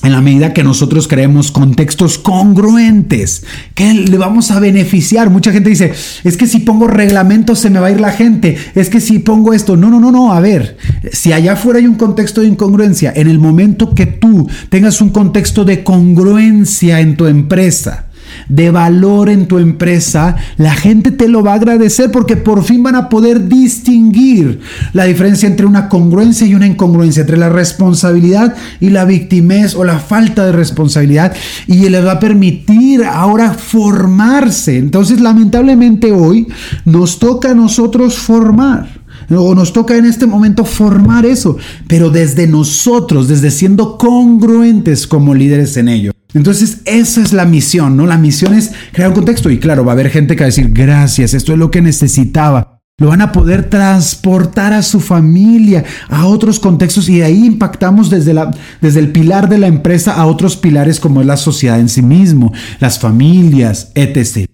en 0.03 0.12
la 0.12 0.21
medida 0.21 0.53
que 0.53 0.63
nosotros 0.63 1.07
creemos 1.07 1.51
contextos 1.51 2.17
congruentes 2.17 3.45
que 3.73 3.93
le 3.93 4.17
vamos 4.17 4.51
a 4.51 4.59
beneficiar. 4.59 5.29
Mucha 5.29 5.51
gente 5.51 5.69
dice, 5.69 5.93
es 6.23 6.35
que 6.35 6.45
si 6.45 6.59
pongo 6.59 6.88
reglamentos 6.88 7.59
se 7.59 7.69
me 7.69 7.79
va 7.79 7.88
a 7.88 7.91
ir 7.91 8.01
la 8.01 8.12
gente, 8.12 8.57
es 8.75 8.89
que 8.89 9.00
si 9.00 9.19
pongo 9.19 9.53
esto, 9.53 9.77
no, 9.77 9.89
no, 9.89 10.00
no, 10.00 10.12
no, 10.12 10.33
a 10.33 10.41
ver, 10.41 10.77
si 11.12 11.31
allá 11.31 11.53
afuera 11.53 11.79
hay 11.79 11.88
un 11.88 11.95
contexto 11.95 12.41
de 12.41 12.47
incongruencia, 12.47 13.13
en 13.15 13.27
el 13.27 13.39
momento 13.39 13.95
que 13.95 14.05
tú 14.05 14.50
tengas 14.69 15.00
un 15.00 15.09
contexto 15.09 15.63
de 15.63 15.83
congruencia 15.83 17.00
en 17.00 17.15
tu 17.15 17.25
empresa, 17.27 18.07
de 18.49 18.71
valor 18.71 19.29
en 19.29 19.47
tu 19.47 19.59
empresa, 19.59 20.35
la 20.57 20.73
gente 20.73 21.11
te 21.11 21.27
lo 21.27 21.43
va 21.43 21.53
a 21.53 21.55
agradecer 21.55 22.11
porque 22.11 22.37
por 22.37 22.63
fin 22.63 22.83
van 22.83 22.95
a 22.95 23.09
poder 23.09 23.47
distinguir 23.47 24.59
la 24.93 25.05
diferencia 25.05 25.47
entre 25.47 25.65
una 25.65 25.89
congruencia 25.89 26.45
y 26.47 26.55
una 26.55 26.67
incongruencia, 26.67 27.21
entre 27.21 27.37
la 27.37 27.49
responsabilidad 27.49 28.55
y 28.79 28.89
la 28.89 29.05
victimez 29.05 29.75
o 29.75 29.83
la 29.83 29.99
falta 29.99 30.45
de 30.45 30.51
responsabilidad 30.51 31.33
y 31.67 31.89
les 31.89 32.05
va 32.05 32.13
a 32.13 32.19
permitir 32.19 33.03
ahora 33.03 33.53
formarse. 33.53 34.77
Entonces, 34.77 35.19
lamentablemente 35.21 36.11
hoy 36.11 36.47
nos 36.85 37.19
toca 37.19 37.51
a 37.51 37.55
nosotros 37.55 38.15
formar. 38.15 39.03
O 39.29 39.55
nos 39.55 39.71
toca 39.71 39.95
en 39.95 40.05
este 40.05 40.27
momento 40.27 40.65
formar 40.65 41.25
eso, 41.25 41.57
pero 41.87 42.09
desde 42.09 42.45
nosotros, 42.45 43.27
desde 43.27 43.51
siendo 43.51 43.97
congruentes 43.97 45.07
como 45.07 45.33
líderes 45.33 45.77
en 45.77 45.87
ello. 45.87 46.12
Entonces, 46.33 46.79
esa 46.85 47.21
es 47.21 47.33
la 47.33 47.45
misión, 47.45 47.95
¿no? 47.95 48.07
La 48.07 48.17
misión 48.17 48.53
es 48.53 48.71
crear 48.91 49.09
un 49.09 49.15
contexto 49.15 49.49
y 49.49 49.59
claro, 49.59 49.85
va 49.85 49.91
a 49.91 49.93
haber 49.93 50.09
gente 50.09 50.35
que 50.35 50.43
va 50.43 50.45
a 50.45 50.49
decir, 50.49 50.69
gracias, 50.71 51.33
esto 51.33 51.53
es 51.53 51.59
lo 51.59 51.71
que 51.71 51.81
necesitaba. 51.81 52.79
Lo 52.99 53.07
van 53.07 53.21
a 53.21 53.31
poder 53.31 53.69
transportar 53.69 54.71
a 54.71 54.83
su 54.83 54.99
familia, 54.99 55.83
a 56.09 56.27
otros 56.27 56.59
contextos 56.59 57.09
y 57.09 57.23
ahí 57.23 57.45
impactamos 57.45 58.11
desde, 58.11 58.33
la, 58.35 58.51
desde 58.81 58.99
el 58.99 59.11
pilar 59.11 59.49
de 59.49 59.57
la 59.57 59.67
empresa 59.67 60.13
a 60.13 60.27
otros 60.27 60.57
pilares 60.57 60.99
como 60.99 61.21
es 61.21 61.27
la 61.27 61.37
sociedad 61.37 61.79
en 61.79 61.89
sí 61.89 62.03
mismo, 62.03 62.53
las 62.79 62.99
familias, 62.99 63.91
etc. 63.95 64.47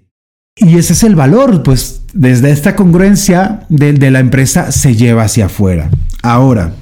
Y 0.56 0.78
ese 0.78 0.94
es 0.94 1.04
el 1.04 1.16
valor, 1.16 1.64
pues 1.64 2.04
desde 2.14 2.52
esta 2.52 2.76
congruencia 2.76 3.66
de, 3.70 3.94
de 3.94 4.12
la 4.12 4.20
empresa 4.20 4.72
se 4.72 4.96
lleva 4.96 5.24
hacia 5.24 5.48
afuera. 5.48 5.90
Ahora, 6.24 6.74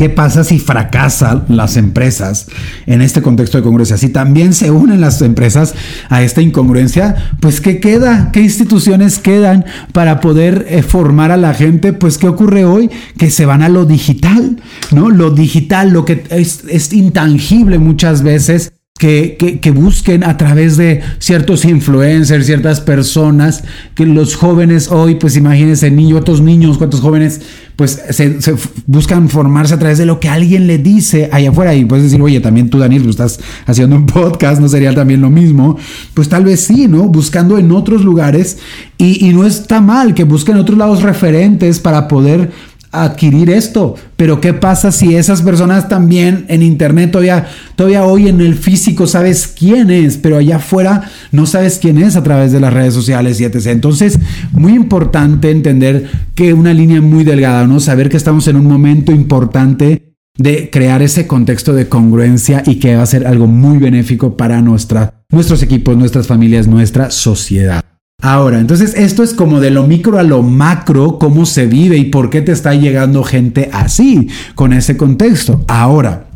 ¿Qué 0.00 0.08
pasa 0.08 0.44
si 0.44 0.58
fracasan 0.58 1.44
las 1.48 1.76
empresas 1.76 2.46
en 2.86 3.02
este 3.02 3.20
contexto 3.20 3.58
de 3.58 3.64
congruencia? 3.64 3.98
Si 3.98 4.08
también 4.08 4.54
se 4.54 4.70
unen 4.70 5.02
las 5.02 5.20
empresas 5.20 5.74
a 6.08 6.22
esta 6.22 6.40
incongruencia, 6.40 7.34
pues 7.38 7.60
¿qué 7.60 7.80
queda? 7.80 8.32
¿Qué 8.32 8.40
instituciones 8.40 9.18
quedan 9.18 9.66
para 9.92 10.20
poder 10.20 10.64
eh, 10.70 10.82
formar 10.82 11.32
a 11.32 11.36
la 11.36 11.52
gente? 11.52 11.92
Pues 11.92 12.16
¿qué 12.16 12.28
ocurre 12.28 12.64
hoy? 12.64 12.88
Que 13.18 13.28
se 13.28 13.44
van 13.44 13.60
a 13.60 13.68
lo 13.68 13.84
digital, 13.84 14.62
¿no? 14.90 15.10
Lo 15.10 15.32
digital, 15.32 15.90
lo 15.90 16.06
que 16.06 16.24
es, 16.30 16.64
es 16.66 16.94
intangible 16.94 17.78
muchas 17.78 18.22
veces 18.22 18.72
que, 19.00 19.72
busquen 19.74 20.24
a 20.24 20.36
través 20.36 20.76
de 20.76 21.00
ciertos 21.18 21.64
influencers, 21.64 22.44
ciertas 22.44 22.82
personas, 22.82 23.64
que 23.94 24.04
los 24.04 24.36
jóvenes 24.36 24.88
hoy, 24.90 25.14
pues 25.14 25.36
imagínense, 25.38 25.90
niños, 25.90 26.20
otros 26.20 26.42
niños, 26.42 26.76
cuántos 26.76 27.00
jóvenes, 27.00 27.40
pues 27.76 27.98
se, 28.10 28.38
buscan 28.86 29.30
formarse 29.30 29.72
a 29.72 29.78
través 29.78 29.96
de 29.96 30.04
lo 30.04 30.20
que 30.20 30.28
alguien 30.28 30.66
le 30.66 30.76
dice 30.76 31.30
allá 31.32 31.48
afuera. 31.48 31.74
Y 31.74 31.86
puedes 31.86 32.04
decir, 32.04 32.20
oye, 32.20 32.40
también 32.40 32.68
tú, 32.68 32.78
Daniel, 32.78 33.04
tú 33.04 33.08
estás 33.08 33.40
haciendo 33.64 33.96
un 33.96 34.04
podcast, 34.04 34.60
¿no 34.60 34.68
sería 34.68 34.94
también 34.94 35.22
lo 35.22 35.30
mismo? 35.30 35.78
Pues 36.12 36.28
tal 36.28 36.44
vez 36.44 36.60
sí, 36.60 36.86
¿no? 36.86 37.04
Buscando 37.08 37.56
en 37.56 37.72
otros 37.72 38.04
lugares. 38.04 38.58
Y 38.98 39.32
no 39.32 39.46
está 39.46 39.80
mal 39.80 40.12
que 40.12 40.24
busquen 40.24 40.58
otros 40.58 40.76
lados 40.76 41.02
referentes 41.02 41.80
para 41.80 42.06
poder 42.06 42.50
adquirir 42.92 43.50
esto. 43.50 43.94
Pero 44.16 44.40
¿qué 44.40 44.52
pasa 44.52 44.92
si 44.92 45.14
esas 45.14 45.42
personas 45.42 45.88
también 45.88 46.44
en 46.48 46.62
internet 46.62 47.10
todavía, 47.10 47.46
todavía 47.76 48.04
hoy 48.04 48.28
en 48.28 48.40
el 48.40 48.54
físico 48.54 49.06
sabes 49.06 49.46
quién 49.46 49.90
es, 49.90 50.18
pero 50.18 50.38
allá 50.38 50.56
afuera 50.56 51.10
no 51.32 51.46
sabes 51.46 51.78
quién 51.78 51.98
es 51.98 52.16
a 52.16 52.22
través 52.22 52.52
de 52.52 52.60
las 52.60 52.72
redes 52.72 52.94
sociales 52.94 53.40
y 53.40 53.44
etc. 53.44 53.66
Entonces, 53.66 54.18
muy 54.52 54.74
importante 54.74 55.50
entender 55.50 56.10
que 56.34 56.52
una 56.54 56.74
línea 56.74 57.00
muy 57.00 57.24
delgada, 57.24 57.66
¿no? 57.66 57.80
Saber 57.80 58.08
que 58.08 58.16
estamos 58.16 58.48
en 58.48 58.56
un 58.56 58.66
momento 58.66 59.12
importante 59.12 60.10
de 60.36 60.70
crear 60.70 61.02
ese 61.02 61.26
contexto 61.26 61.74
de 61.74 61.88
congruencia 61.88 62.62
y 62.66 62.76
que 62.76 62.96
va 62.96 63.02
a 63.02 63.06
ser 63.06 63.26
algo 63.26 63.46
muy 63.46 63.78
benéfico 63.78 64.36
para 64.36 64.62
nuestra, 64.62 65.22
nuestros 65.30 65.62
equipos, 65.62 65.96
nuestras 65.96 66.26
familias, 66.26 66.66
nuestra 66.66 67.10
sociedad. 67.10 67.89
Ahora, 68.22 68.60
entonces 68.60 68.94
esto 68.96 69.22
es 69.22 69.32
como 69.32 69.60
de 69.60 69.70
lo 69.70 69.86
micro 69.86 70.18
a 70.18 70.22
lo 70.22 70.42
macro, 70.42 71.18
cómo 71.18 71.46
se 71.46 71.66
vive 71.66 71.96
y 71.96 72.04
por 72.04 72.28
qué 72.28 72.42
te 72.42 72.52
está 72.52 72.74
llegando 72.74 73.24
gente 73.24 73.70
así, 73.72 74.28
con 74.54 74.72
ese 74.72 74.96
contexto. 74.96 75.64
Ahora, 75.68 76.26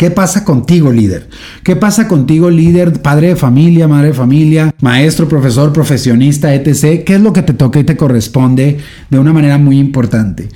¿Qué 0.00 0.10
pasa 0.10 0.46
contigo, 0.46 0.90
líder? 0.90 1.28
¿Qué 1.62 1.76
pasa 1.76 2.08
contigo, 2.08 2.48
líder, 2.48 3.02
padre 3.02 3.28
de 3.28 3.36
familia, 3.36 3.86
madre 3.86 4.08
de 4.08 4.14
familia, 4.14 4.74
maestro, 4.80 5.28
profesor, 5.28 5.74
profesionista, 5.74 6.54
etc.? 6.54 7.04
¿Qué 7.04 7.16
es 7.16 7.20
lo 7.20 7.34
que 7.34 7.42
te 7.42 7.52
toca 7.52 7.80
y 7.80 7.84
te 7.84 7.98
corresponde 7.98 8.78
de 9.10 9.18
una 9.18 9.34
manera 9.34 9.58
muy 9.58 9.78
importante? 9.78 10.48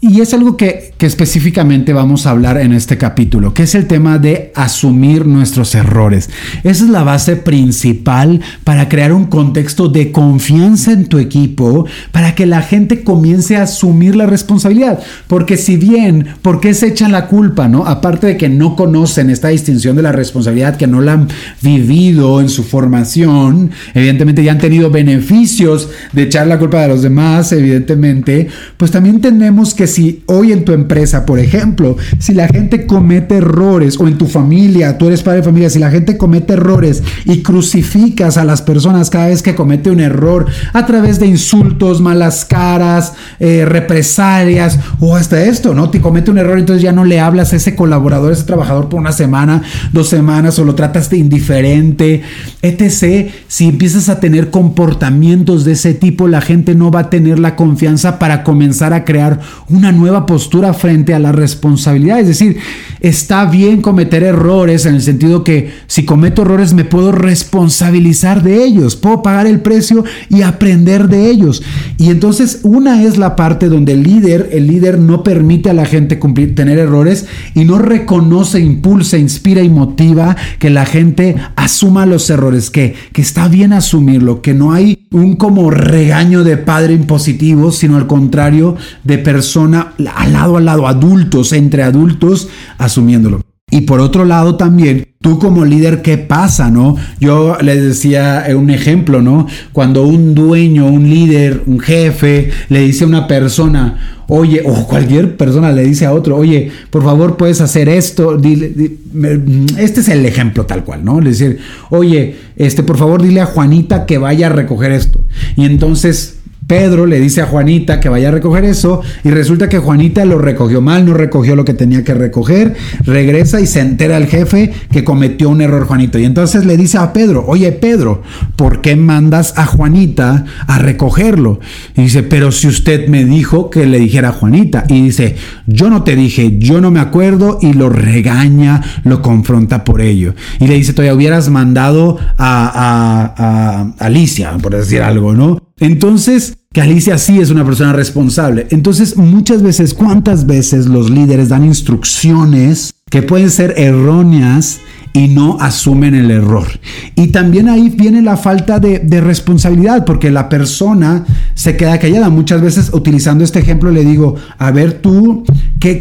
Y 0.00 0.20
es 0.20 0.34
algo 0.34 0.56
que, 0.56 0.92
específicamente 0.98 1.94
vamos 1.94 2.26
a 2.26 2.30
hablar 2.30 2.58
en 2.58 2.72
este 2.72 2.98
capítulo, 2.98 3.54
que 3.54 3.62
es 3.62 3.74
el 3.74 3.86
tema 3.86 4.18
de 4.18 4.52
asumir 4.54 5.26
nuestros 5.26 5.74
errores. 5.74 6.28
Esa 6.64 6.84
es 6.84 6.90
la 6.90 7.02
base 7.02 7.36
principal 7.36 8.40
para 8.62 8.90
crear 8.90 9.12
un 9.12 9.26
contexto 9.26 9.88
de 9.88 10.12
confianza 10.12 10.92
en 10.92 11.06
tu 11.06 11.18
equipo, 11.18 11.86
para 12.12 12.34
que 12.34 12.44
la 12.44 12.60
gente 12.60 13.04
comience 13.04 13.56
a 13.56 13.62
asumir 13.62 14.16
la 14.16 14.26
responsabilidad. 14.26 15.00
Porque 15.28 15.56
si 15.56 15.76
bien, 15.76 16.26
¿por 16.42 16.60
qué 16.60 16.74
se 16.74 16.88
echan 16.88 17.12
la 17.12 17.26
culpa? 17.26 17.66
¿no? 17.68 17.86
Aparte 17.86 18.26
de 18.26 18.36
que 18.36 18.50
no 18.50 18.76
conocen 18.76 19.30
esta 19.30 19.48
distinción 19.48 19.96
de 19.96 20.02
la 20.02 20.12
responsabilidad, 20.12 20.76
que 20.76 20.86
no 20.86 21.00
la 21.00 21.12
han 21.12 21.28
vivido 21.62 22.42
en 22.42 22.50
su 22.50 22.64
formación, 22.64 23.70
evidentemente 23.94 24.44
ya 24.44 24.52
han 24.52 24.58
tenido 24.58 24.90
beneficios 24.90 25.88
de 26.12 26.22
echar 26.24 26.46
la 26.46 26.58
culpa 26.58 26.82
de 26.82 26.88
los 26.88 27.02
demás, 27.02 27.50
evidentemente, 27.52 28.48
pues 28.76 28.90
también 28.90 29.20
tenemos 29.20 29.72
que 29.72 29.85
si 29.86 30.22
hoy 30.26 30.52
en 30.52 30.64
tu 30.64 30.72
empresa, 30.72 31.26
por 31.26 31.38
ejemplo, 31.38 31.96
si 32.18 32.34
la 32.34 32.48
gente 32.48 32.86
comete 32.86 33.36
errores 33.36 33.98
o 33.98 34.06
en 34.08 34.18
tu 34.18 34.26
familia, 34.26 34.98
tú 34.98 35.06
eres 35.06 35.22
padre 35.22 35.38
de 35.38 35.44
familia, 35.44 35.70
si 35.70 35.78
la 35.78 35.90
gente 35.90 36.16
comete 36.16 36.54
errores 36.54 37.02
y 37.24 37.42
crucificas 37.42 38.36
a 38.36 38.44
las 38.44 38.62
personas 38.62 39.10
cada 39.10 39.28
vez 39.28 39.42
que 39.42 39.54
comete 39.54 39.90
un 39.90 40.00
error 40.00 40.46
a 40.72 40.86
través 40.86 41.18
de 41.20 41.26
insultos, 41.26 42.00
malas 42.00 42.44
caras, 42.44 43.14
eh, 43.40 43.64
represalias 43.66 44.78
o 45.00 45.16
hasta 45.16 45.42
esto, 45.42 45.74
¿no? 45.74 45.90
Te 45.90 46.00
comete 46.00 46.30
un 46.30 46.38
error, 46.38 46.58
entonces 46.58 46.82
ya 46.82 46.92
no 46.92 47.04
le 47.04 47.20
hablas 47.20 47.52
a 47.52 47.56
ese 47.56 47.74
colaborador, 47.74 48.30
a 48.30 48.34
ese 48.34 48.44
trabajador 48.44 48.88
por 48.88 49.00
una 49.00 49.12
semana, 49.12 49.62
dos 49.92 50.08
semanas 50.08 50.58
o 50.58 50.64
lo 50.64 50.74
tratas 50.74 51.10
de 51.10 51.18
indiferente, 51.18 52.22
etc. 52.62 53.30
Si 53.48 53.68
empiezas 53.68 54.08
a 54.08 54.20
tener 54.20 54.50
comportamientos 54.50 55.64
de 55.64 55.72
ese 55.72 55.94
tipo, 55.94 56.28
la 56.28 56.40
gente 56.40 56.74
no 56.74 56.90
va 56.90 57.00
a 57.00 57.10
tener 57.10 57.38
la 57.38 57.56
confianza 57.56 58.18
para 58.18 58.44
comenzar 58.44 58.92
a 58.92 59.04
crear 59.04 59.40
una 59.76 59.92
nueva 59.92 60.26
postura 60.26 60.74
frente 60.74 61.14
a 61.14 61.18
la 61.18 61.32
responsabilidad. 61.32 62.20
Es 62.20 62.28
decir, 62.28 62.56
está 63.00 63.44
bien 63.46 63.82
cometer 63.82 64.22
errores 64.22 64.86
en 64.86 64.94
el 64.94 65.02
sentido 65.02 65.44
que 65.44 65.70
si 65.86 66.04
cometo 66.04 66.42
errores 66.42 66.72
me 66.72 66.84
puedo 66.84 67.12
responsabilizar 67.12 68.42
de 68.42 68.64
ellos, 68.64 68.96
puedo 68.96 69.22
pagar 69.22 69.46
el 69.46 69.60
precio 69.60 70.04
y 70.28 70.42
aprender 70.42 71.08
de 71.08 71.30
ellos. 71.30 71.62
Y 71.98 72.10
entonces 72.10 72.60
una 72.62 73.02
es 73.02 73.18
la 73.18 73.36
parte 73.36 73.68
donde 73.68 73.92
el 73.92 74.02
líder, 74.02 74.50
el 74.52 74.66
líder 74.66 74.98
no 74.98 75.22
permite 75.22 75.70
a 75.70 75.74
la 75.74 75.86
gente 75.86 76.18
cumplir, 76.18 76.54
tener 76.54 76.78
errores 76.78 77.26
y 77.54 77.64
no 77.64 77.78
reconoce, 77.78 78.60
impulsa, 78.60 79.18
inspira 79.18 79.62
y 79.62 79.68
motiva 79.68 80.36
que 80.58 80.70
la 80.70 80.86
gente 80.86 81.36
asuma 81.56 82.06
los 82.06 82.28
errores, 82.30 82.70
que, 82.70 82.94
que 83.12 83.22
está 83.22 83.48
bien 83.48 83.72
asumirlo, 83.72 84.42
que 84.42 84.54
no 84.54 84.72
hay 84.72 85.05
un 85.16 85.36
como 85.36 85.70
regaño 85.70 86.44
de 86.44 86.56
padre 86.58 86.92
impositivo, 86.92 87.72
sino 87.72 87.96
al 87.96 88.06
contrario 88.06 88.76
de 89.02 89.18
persona 89.18 89.94
al 90.14 90.32
lado 90.32 90.56
al 90.56 90.66
lado, 90.66 90.86
adultos, 90.86 91.52
entre 91.52 91.82
adultos, 91.82 92.48
asumiéndolo. 92.78 93.40
Y 93.76 93.82
por 93.82 94.00
otro 94.00 94.24
lado 94.24 94.56
también, 94.56 95.06
tú 95.20 95.38
como 95.38 95.66
líder, 95.66 96.00
¿qué 96.00 96.16
pasa, 96.16 96.70
no? 96.70 96.96
Yo 97.20 97.58
les 97.60 97.82
decía 97.82 98.46
un 98.56 98.70
ejemplo, 98.70 99.20
¿no? 99.20 99.46
Cuando 99.74 100.06
un 100.06 100.34
dueño, 100.34 100.86
un 100.86 101.10
líder, 101.10 101.62
un 101.66 101.78
jefe 101.78 102.48
le 102.70 102.80
dice 102.80 103.04
a 103.04 103.06
una 103.06 103.26
persona, 103.26 104.22
oye, 104.28 104.62
o 104.64 104.86
cualquier 104.86 105.36
persona 105.36 105.72
le 105.72 105.84
dice 105.84 106.06
a 106.06 106.14
otro, 106.14 106.38
oye, 106.38 106.70
por 106.88 107.04
favor 107.04 107.36
puedes 107.36 107.60
hacer 107.60 107.90
esto, 107.90 108.40
este 108.40 110.00
es 110.00 110.08
el 110.08 110.24
ejemplo 110.24 110.64
tal 110.64 110.82
cual, 110.82 111.04
¿no? 111.04 111.20
Le 111.20 111.28
decir, 111.28 111.58
oye, 111.90 112.36
este, 112.56 112.82
por 112.82 112.96
favor 112.96 113.22
dile 113.22 113.42
a 113.42 113.46
Juanita 113.46 114.06
que 114.06 114.16
vaya 114.16 114.46
a 114.46 114.50
recoger 114.50 114.90
esto. 114.92 115.20
Y 115.54 115.66
entonces 115.66 116.35
Pedro 116.66 117.06
le 117.06 117.20
dice 117.20 117.42
a 117.42 117.46
Juanita 117.46 118.00
que 118.00 118.08
vaya 118.08 118.28
a 118.28 118.32
recoger 118.32 118.64
eso 118.64 119.00
y 119.22 119.30
resulta 119.30 119.68
que 119.68 119.78
Juanita 119.78 120.24
lo 120.24 120.38
recogió 120.38 120.80
mal, 120.80 121.06
no 121.06 121.14
recogió 121.14 121.54
lo 121.54 121.64
que 121.64 121.74
tenía 121.74 122.02
que 122.02 122.14
recoger, 122.14 122.74
regresa 123.04 123.60
y 123.60 123.66
se 123.66 123.80
entera 123.80 124.16
el 124.16 124.26
jefe 124.26 124.72
que 124.90 125.04
cometió 125.04 125.48
un 125.48 125.60
error 125.60 125.86
Juanito. 125.86 126.18
Y 126.18 126.24
entonces 126.24 126.64
le 126.64 126.76
dice 126.76 126.98
a 126.98 127.12
Pedro, 127.12 127.44
oye 127.46 127.70
Pedro, 127.72 128.22
¿por 128.56 128.80
qué 128.80 128.96
mandas 128.96 129.54
a 129.56 129.66
Juanita 129.66 130.44
a 130.66 130.78
recogerlo? 130.78 131.60
Y 131.96 132.02
dice, 132.02 132.22
pero 132.22 132.50
si 132.50 132.66
usted 132.66 133.08
me 133.08 133.24
dijo 133.24 133.70
que 133.70 133.86
le 133.86 133.98
dijera 133.98 134.30
a 134.30 134.32
Juanita. 134.32 134.84
Y 134.88 135.02
dice, 135.02 135.36
yo 135.66 135.90
no 135.90 136.02
te 136.02 136.16
dije, 136.16 136.58
yo 136.58 136.80
no 136.80 136.90
me 136.90 137.00
acuerdo 137.00 137.58
y 137.60 137.72
lo 137.72 137.88
regaña, 137.88 138.82
lo 139.04 139.22
confronta 139.22 139.84
por 139.84 140.00
ello. 140.00 140.34
Y 140.60 140.66
le 140.66 140.74
dice, 140.74 140.92
todavía 140.92 141.14
hubieras 141.14 141.48
mandado 141.48 142.18
a, 142.38 143.94
a 143.98 144.04
Alicia, 144.04 144.52
por 144.60 144.74
decir 144.74 145.02
algo, 145.02 145.34
¿no? 145.34 145.65
Entonces, 145.78 146.56
que 146.72 146.80
Alicia 146.80 147.18
sí 147.18 147.38
es 147.38 147.50
una 147.50 147.64
persona 147.64 147.92
responsable. 147.92 148.66
Entonces, 148.70 149.16
muchas 149.16 149.62
veces, 149.62 149.92
¿cuántas 149.94 150.46
veces 150.46 150.86
los 150.86 151.10
líderes 151.10 151.50
dan 151.50 151.64
instrucciones 151.64 152.94
que 153.10 153.22
pueden 153.22 153.50
ser 153.50 153.74
erróneas 153.76 154.80
y 155.16 155.28
no 155.28 155.56
asumen 155.60 156.14
el 156.14 156.30
error. 156.30 156.66
Y 157.14 157.28
también 157.28 157.70
ahí 157.70 157.88
viene 157.88 158.20
la 158.20 158.36
falta 158.36 158.78
de, 158.78 159.20
responsabilidad, 159.20 160.04
porque 160.04 160.30
la 160.30 160.50
persona 160.50 161.24
se 161.54 161.76
queda 161.76 161.98
callada. 161.98 162.28
Muchas 162.28 162.60
veces 162.60 162.90
utilizando 162.92 163.42
este 163.42 163.60
ejemplo 163.60 163.90
le 163.90 164.04
digo, 164.04 164.34
a 164.58 164.70
ver 164.72 165.00
tú, 165.00 165.42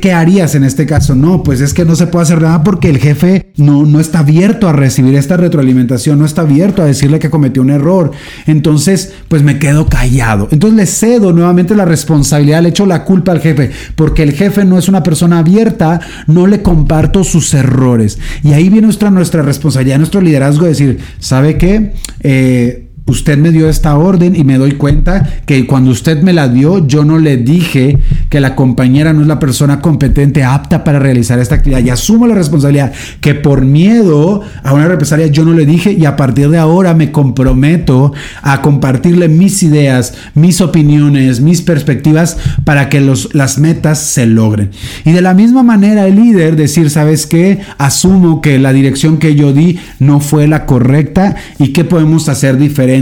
¿qué, 0.01 0.13
harías 0.13 0.55
en 0.55 0.63
este 0.63 0.85
caso? 0.85 1.15
No, 1.15 1.43
pues 1.43 1.61
es 1.61 1.73
que 1.73 1.85
no 1.85 1.95
se 1.95 2.07
puede 2.07 2.23
hacer 2.23 2.41
nada 2.41 2.63
porque 2.63 2.89
el 2.89 2.97
jefe 2.97 3.51
no, 3.57 3.85
no 3.85 3.99
está 3.99 4.19
abierto 4.19 4.67
a 4.67 4.73
recibir 4.73 5.15
esta 5.15 5.37
retroalimentación, 5.37 6.19
no 6.19 6.25
está 6.25 6.41
abierto 6.41 6.81
a 6.81 6.85
decirle 6.85 7.19
que 7.19 7.29
cometió 7.29 7.61
un 7.61 7.69
error. 7.69 8.11
Entonces, 8.47 9.13
pues 9.27 9.43
me 9.43 9.59
quedo 9.59 9.87
callado. 9.87 10.47
Entonces 10.51 10.77
le 10.77 10.85
cedo 10.85 11.33
nuevamente 11.33 11.75
la 11.75 11.85
responsabilidad, 11.85 12.61
le 12.61 12.69
echo 12.69 12.85
la 12.85 13.03
culpa 13.03 13.31
al 13.31 13.41
jefe, 13.41 13.71
porque 13.95 14.23
el 14.23 14.33
jefe 14.33 14.65
no 14.65 14.77
es 14.77 14.87
una 14.89 15.03
persona 15.03 15.39
abierta, 15.39 15.99
no 16.27 16.47
le 16.47 16.61
comparto 16.61 17.23
sus 17.23 17.53
errores. 17.53 18.17
Y 18.43 18.53
ahí 18.53 18.69
viene 18.69 18.87
nuestra 18.87 19.11
nuestra 19.11 19.41
responsabilidad, 19.41 19.97
nuestro 19.97 20.21
liderazgo, 20.21 20.65
decir, 20.65 20.99
¿sabe 21.19 21.57
qué? 21.57 21.93
Eh, 22.21 22.84
usted 23.07 23.37
me 23.37 23.51
dio 23.51 23.69
esta 23.69 23.95
orden 23.97 24.35
y 24.35 24.43
me 24.43 24.57
doy 24.57 24.73
cuenta 24.73 25.29
que 25.45 25.67
cuando 25.67 25.91
usted 25.91 26.23
me 26.23 26.33
la 26.33 26.47
dio, 26.47 26.87
yo 26.87 27.05
no 27.05 27.19
le 27.19 27.37
dije 27.37 27.99
que 28.29 28.39
la 28.39 28.55
compañera 28.55 29.13
no 29.13 29.21
es 29.21 29.27
la 29.27 29.39
persona 29.39 29.79
competente, 29.79 30.43
apta 30.43 30.83
para 30.83 30.97
realizar 30.97 31.37
esta 31.37 31.55
actividad. 31.55 31.83
Y 31.83 31.89
asumo 31.89 32.25
la 32.25 32.33
responsabilidad 32.33 32.93
que 33.21 33.35
por 33.35 33.63
miedo 33.63 34.41
a 34.63 34.73
una 34.73 34.87
represalia 34.87 35.27
yo 35.27 35.45
no 35.45 35.53
le 35.53 35.67
dije 35.67 35.91
y 35.93 36.05
a 36.05 36.15
partir 36.15 36.49
de 36.49 36.57
ahora 36.57 36.95
me 36.95 37.11
comprometo 37.11 38.13
a 38.41 38.61
compartirle 38.61 39.27
mis 39.27 39.61
ideas, 39.61 40.15
mis 40.33 40.59
opiniones, 40.61 41.41
mis 41.41 41.61
perspectivas 41.61 42.37
para 42.63 42.89
que 42.89 43.01
los, 43.01 43.35
las 43.35 43.59
metas 43.59 43.99
se 43.99 44.25
logren. 44.25 44.71
Y 45.05 45.11
de 45.11 45.21
la 45.21 45.35
misma 45.35 45.61
manera 45.61 46.07
el 46.07 46.15
líder 46.15 46.55
decir, 46.55 46.89
¿sabes 46.89 47.27
qué? 47.27 47.59
Asumo 47.77 48.41
que 48.41 48.57
la 48.57 48.73
dirección 48.73 49.17
que 49.17 49.35
yo 49.35 49.53
di 49.53 49.77
no 49.99 50.19
fue 50.19 50.47
la 50.47 50.65
correcta 50.65 51.35
y 51.59 51.67
qué 51.67 51.83
podemos 51.83 52.29
hacer 52.29 52.57
diferente 52.57 52.94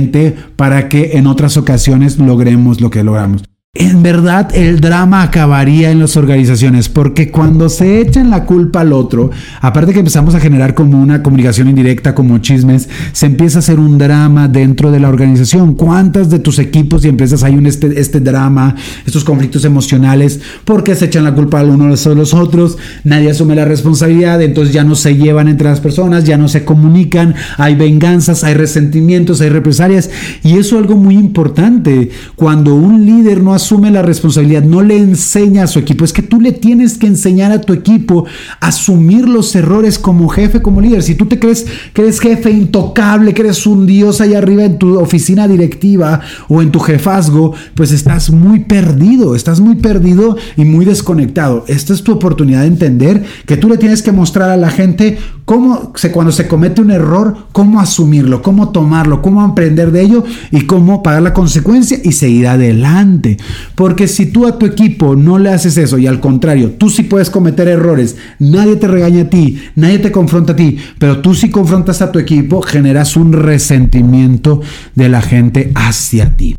para 0.55 0.89
que 0.89 1.17
en 1.17 1.27
otras 1.27 1.57
ocasiones 1.57 2.19
logremos 2.19 2.81
lo 2.81 2.89
que 2.89 3.03
logramos. 3.03 3.43
En 3.75 4.03
verdad 4.03 4.55
el 4.55 4.81
drama 4.81 5.23
acabaría 5.23 5.89
en 5.89 5.97
las 5.97 6.15
organizaciones 6.15 6.89
porque 6.89 7.31
cuando 7.31 7.69
se 7.69 8.01
echan 8.01 8.29
la 8.29 8.45
culpa 8.45 8.81
al 8.81 8.93
otro, 8.93 9.31
aparte 9.61 9.93
que 9.93 9.97
empezamos 9.97 10.35
a 10.35 10.39
generar 10.39 10.75
como 10.75 11.01
una 11.01 11.23
comunicación 11.23 11.67
indirecta, 11.67 12.13
como 12.13 12.37
chismes, 12.37 12.87
se 13.13 13.25
empieza 13.25 13.57
a 13.57 13.61
hacer 13.61 13.79
un 13.79 13.97
drama 13.97 14.47
dentro 14.47 14.91
de 14.91 14.99
la 14.99 15.09
organización. 15.09 15.73
¿Cuántas 15.73 16.29
de 16.29 16.37
tus 16.37 16.59
equipos 16.59 17.03
y 17.03 17.07
empresas 17.07 17.41
hay 17.41 17.55
un 17.55 17.65
este, 17.65 17.99
este 17.99 18.19
drama, 18.19 18.75
estos 19.07 19.23
conflictos 19.23 19.65
emocionales? 19.65 20.39
Porque 20.65 20.93
se 20.93 21.05
echan 21.05 21.23
la 21.23 21.33
culpa 21.33 21.59
al 21.59 21.71
uno 21.71 21.85
a 21.85 21.87
los 21.87 22.33
otros, 22.35 22.77
nadie 23.03 23.31
asume 23.31 23.55
la 23.55 23.65
responsabilidad, 23.65 24.39
entonces 24.43 24.71
ya 24.71 24.83
no 24.83 24.93
se 24.93 25.15
llevan 25.15 25.47
entre 25.47 25.67
las 25.67 25.79
personas, 25.79 26.25
ya 26.25 26.37
no 26.37 26.47
se 26.47 26.63
comunican, 26.63 27.33
hay 27.57 27.73
venganzas, 27.73 28.43
hay 28.43 28.53
resentimientos, 28.53 29.41
hay 29.41 29.49
represalias 29.49 30.11
y 30.43 30.59
eso 30.59 30.75
es 30.75 30.83
algo 30.83 30.95
muy 30.95 31.15
importante. 31.15 32.11
Cuando 32.35 32.75
un 32.75 33.07
líder 33.07 33.41
no 33.41 33.55
asume 33.55 33.62
la 33.71 34.01
responsabilidad, 34.01 34.63
no 34.63 34.81
le 34.81 34.97
enseña 34.97 35.63
a 35.63 35.67
su 35.67 35.79
equipo. 35.79 36.05
Es 36.05 36.13
que 36.13 36.21
tú 36.21 36.39
le 36.39 36.51
tienes 36.51 36.97
que 36.97 37.07
enseñar 37.07 37.51
a 37.51 37.61
tu 37.61 37.73
equipo 37.73 38.25
a 38.59 38.67
asumir 38.67 39.27
los 39.27 39.55
errores 39.55 39.97
como 39.97 40.27
jefe, 40.29 40.61
como 40.61 40.81
líder. 40.81 41.03
Si 41.03 41.15
tú 41.15 41.25
te 41.25 41.39
crees 41.39 41.65
que 41.93 42.01
eres 42.03 42.19
jefe 42.19 42.51
intocable, 42.51 43.33
que 43.33 43.41
eres 43.41 43.65
un 43.65 43.85
dios 43.85 44.21
allá 44.21 44.37
arriba 44.37 44.63
en 44.65 44.77
tu 44.77 44.99
oficina 44.99 45.47
directiva 45.47 46.21
o 46.49 46.61
en 46.61 46.71
tu 46.71 46.79
jefazgo, 46.79 47.53
pues 47.75 47.91
estás 47.91 48.29
muy 48.31 48.61
perdido, 48.61 49.35
estás 49.35 49.59
muy 49.59 49.75
perdido 49.75 50.37
y 50.57 50.65
muy 50.65 50.85
desconectado. 50.85 51.65
Esta 51.67 51.93
es 51.93 52.03
tu 52.03 52.11
oportunidad 52.11 52.61
de 52.61 52.67
entender 52.67 53.23
que 53.45 53.57
tú 53.57 53.69
le 53.69 53.77
tienes 53.77 54.01
que 54.01 54.11
mostrar 54.11 54.49
a 54.49 54.57
la 54.57 54.69
gente 54.69 55.17
cómo 55.45 55.91
se, 55.95 56.11
cuando 56.11 56.31
se 56.31 56.47
comete 56.47 56.81
un 56.81 56.91
error, 56.91 57.35
cómo 57.51 57.79
asumirlo, 57.79 58.41
cómo 58.41 58.69
tomarlo, 58.69 59.21
cómo 59.21 59.41
aprender 59.41 59.91
de 59.91 60.01
ello 60.01 60.23
y 60.51 60.61
cómo 60.61 61.03
pagar 61.03 61.21
la 61.21 61.33
consecuencia 61.33 61.99
y 62.03 62.13
seguir 62.13 62.47
adelante. 62.47 63.37
Porque 63.75 64.07
si 64.07 64.27
tú 64.27 64.47
a 64.47 64.57
tu 64.57 64.65
equipo 64.65 65.15
no 65.15 65.39
le 65.39 65.51
haces 65.51 65.77
eso 65.77 65.97
y 65.97 66.07
al 66.07 66.19
contrario, 66.19 66.71
tú 66.71 66.89
sí 66.89 67.03
puedes 67.03 67.29
cometer 67.29 67.67
errores, 67.67 68.15
nadie 68.39 68.75
te 68.75 68.87
regaña 68.87 69.23
a 69.23 69.29
ti, 69.29 69.61
nadie 69.75 69.99
te 69.99 70.11
confronta 70.11 70.53
a 70.53 70.55
ti, 70.55 70.77
pero 70.97 71.21
tú 71.21 71.33
sí 71.33 71.49
confrontas 71.49 72.01
a 72.01 72.11
tu 72.11 72.19
equipo, 72.19 72.61
generas 72.61 73.15
un 73.15 73.33
resentimiento 73.33 74.61
de 74.95 75.09
la 75.09 75.21
gente 75.21 75.71
hacia 75.75 76.35
ti. 76.35 76.55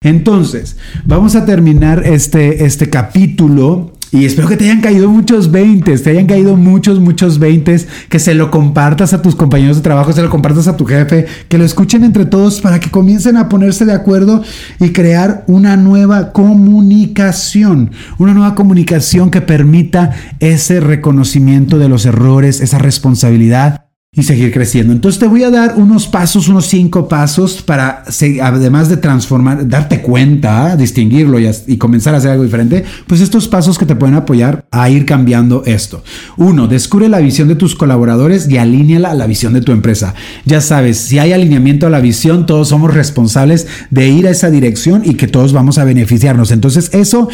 Entonces, 0.00 0.76
vamos 1.04 1.34
a 1.34 1.44
terminar 1.44 2.04
este, 2.06 2.64
este 2.64 2.88
capítulo 2.88 3.97
y 4.10 4.24
espero 4.24 4.48
que 4.48 4.56
te 4.56 4.64
hayan 4.64 4.80
caído 4.80 5.10
muchos 5.10 5.50
20, 5.50 5.98
te 5.98 6.10
hayan 6.10 6.26
caído 6.26 6.56
muchos, 6.56 6.98
muchos 6.98 7.38
20, 7.38 7.76
que 8.08 8.18
se 8.18 8.34
lo 8.34 8.50
compartas 8.50 9.12
a 9.12 9.20
tus 9.20 9.36
compañeros 9.36 9.76
de 9.76 9.82
trabajo, 9.82 10.12
se 10.12 10.22
lo 10.22 10.30
compartas 10.30 10.66
a 10.66 10.76
tu 10.76 10.86
jefe, 10.86 11.26
que 11.48 11.58
lo 11.58 11.64
escuchen 11.64 12.04
entre 12.04 12.24
todos 12.24 12.60
para 12.60 12.80
que 12.80 12.90
comiencen 12.90 13.36
a 13.36 13.48
ponerse 13.48 13.84
de 13.84 13.92
acuerdo 13.92 14.42
y 14.80 14.90
crear 14.90 15.44
una 15.46 15.76
nueva 15.76 16.32
comunicación, 16.32 17.90
una 18.18 18.32
nueva 18.32 18.54
comunicación 18.54 19.30
que 19.30 19.40
permita 19.40 20.12
ese 20.40 20.80
reconocimiento 20.80 21.78
de 21.78 21.88
los 21.88 22.06
errores, 22.06 22.60
esa 22.60 22.78
responsabilidad 22.78 23.87
y 24.18 24.22
seguir 24.22 24.52
creciendo. 24.52 24.92
Entonces 24.92 25.18
te 25.18 25.26
voy 25.26 25.44
a 25.44 25.50
dar 25.50 25.74
unos 25.76 26.06
pasos, 26.06 26.48
unos 26.48 26.66
cinco 26.66 27.08
pasos 27.08 27.62
para, 27.62 28.04
además 28.42 28.88
de 28.88 28.96
transformar, 28.96 29.68
darte 29.68 30.02
cuenta, 30.02 30.76
distinguirlo 30.76 31.38
y, 31.38 31.76
comenzar 31.78 32.14
a 32.14 32.18
hacer 32.18 32.32
algo 32.32 32.44
diferente, 32.44 32.84
pues 33.06 33.20
estos 33.20 33.48
pasos 33.48 33.78
que 33.78 33.86
te 33.86 33.96
pueden 33.96 34.16
apoyar 34.16 34.66
a 34.70 34.90
ir 34.90 35.06
cambiando 35.06 35.62
esto. 35.64 36.02
Uno, 36.36 36.66
descubre 36.66 37.08
la 37.08 37.20
visión 37.20 37.48
de 37.48 37.54
tus 37.54 37.74
colaboradores 37.74 38.48
y 38.50 38.58
alíñala 38.58 39.10
a 39.10 39.14
la 39.14 39.26
visión 39.26 39.52
de 39.52 39.60
tu 39.60 39.72
empresa. 39.72 40.14
Ya 40.44 40.60
sabes, 40.60 40.98
si 40.98 41.18
hay 41.18 41.32
alineamiento 41.32 41.86
a 41.86 41.90
la 41.90 42.00
visión, 42.00 42.46
todos 42.46 42.68
somos 42.68 42.92
responsables 42.92 43.66
de 43.90 44.08
ir 44.08 44.26
a 44.26 44.30
esa 44.30 44.50
dirección 44.50 45.02
y 45.04 45.14
que 45.14 45.28
todos 45.28 45.52
vamos 45.52 45.78
a 45.78 45.84
beneficiarnos. 45.84 46.50
Entonces 46.50 46.90
eso 46.92 47.28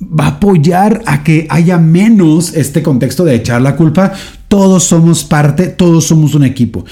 va 0.00 0.24
a 0.24 0.28
apoyar 0.28 1.02
a 1.06 1.22
que 1.22 1.46
haya 1.50 1.78
menos 1.78 2.54
este 2.54 2.82
contexto 2.82 3.24
de 3.24 3.34
echar 3.34 3.60
la 3.62 3.76
culpa. 3.76 4.12
Todos 4.50 4.82
somos 4.82 5.22
parte, 5.22 5.68
todos 5.68 6.06
somos 6.08 6.34
un 6.34 6.42
equipo. 6.42 6.84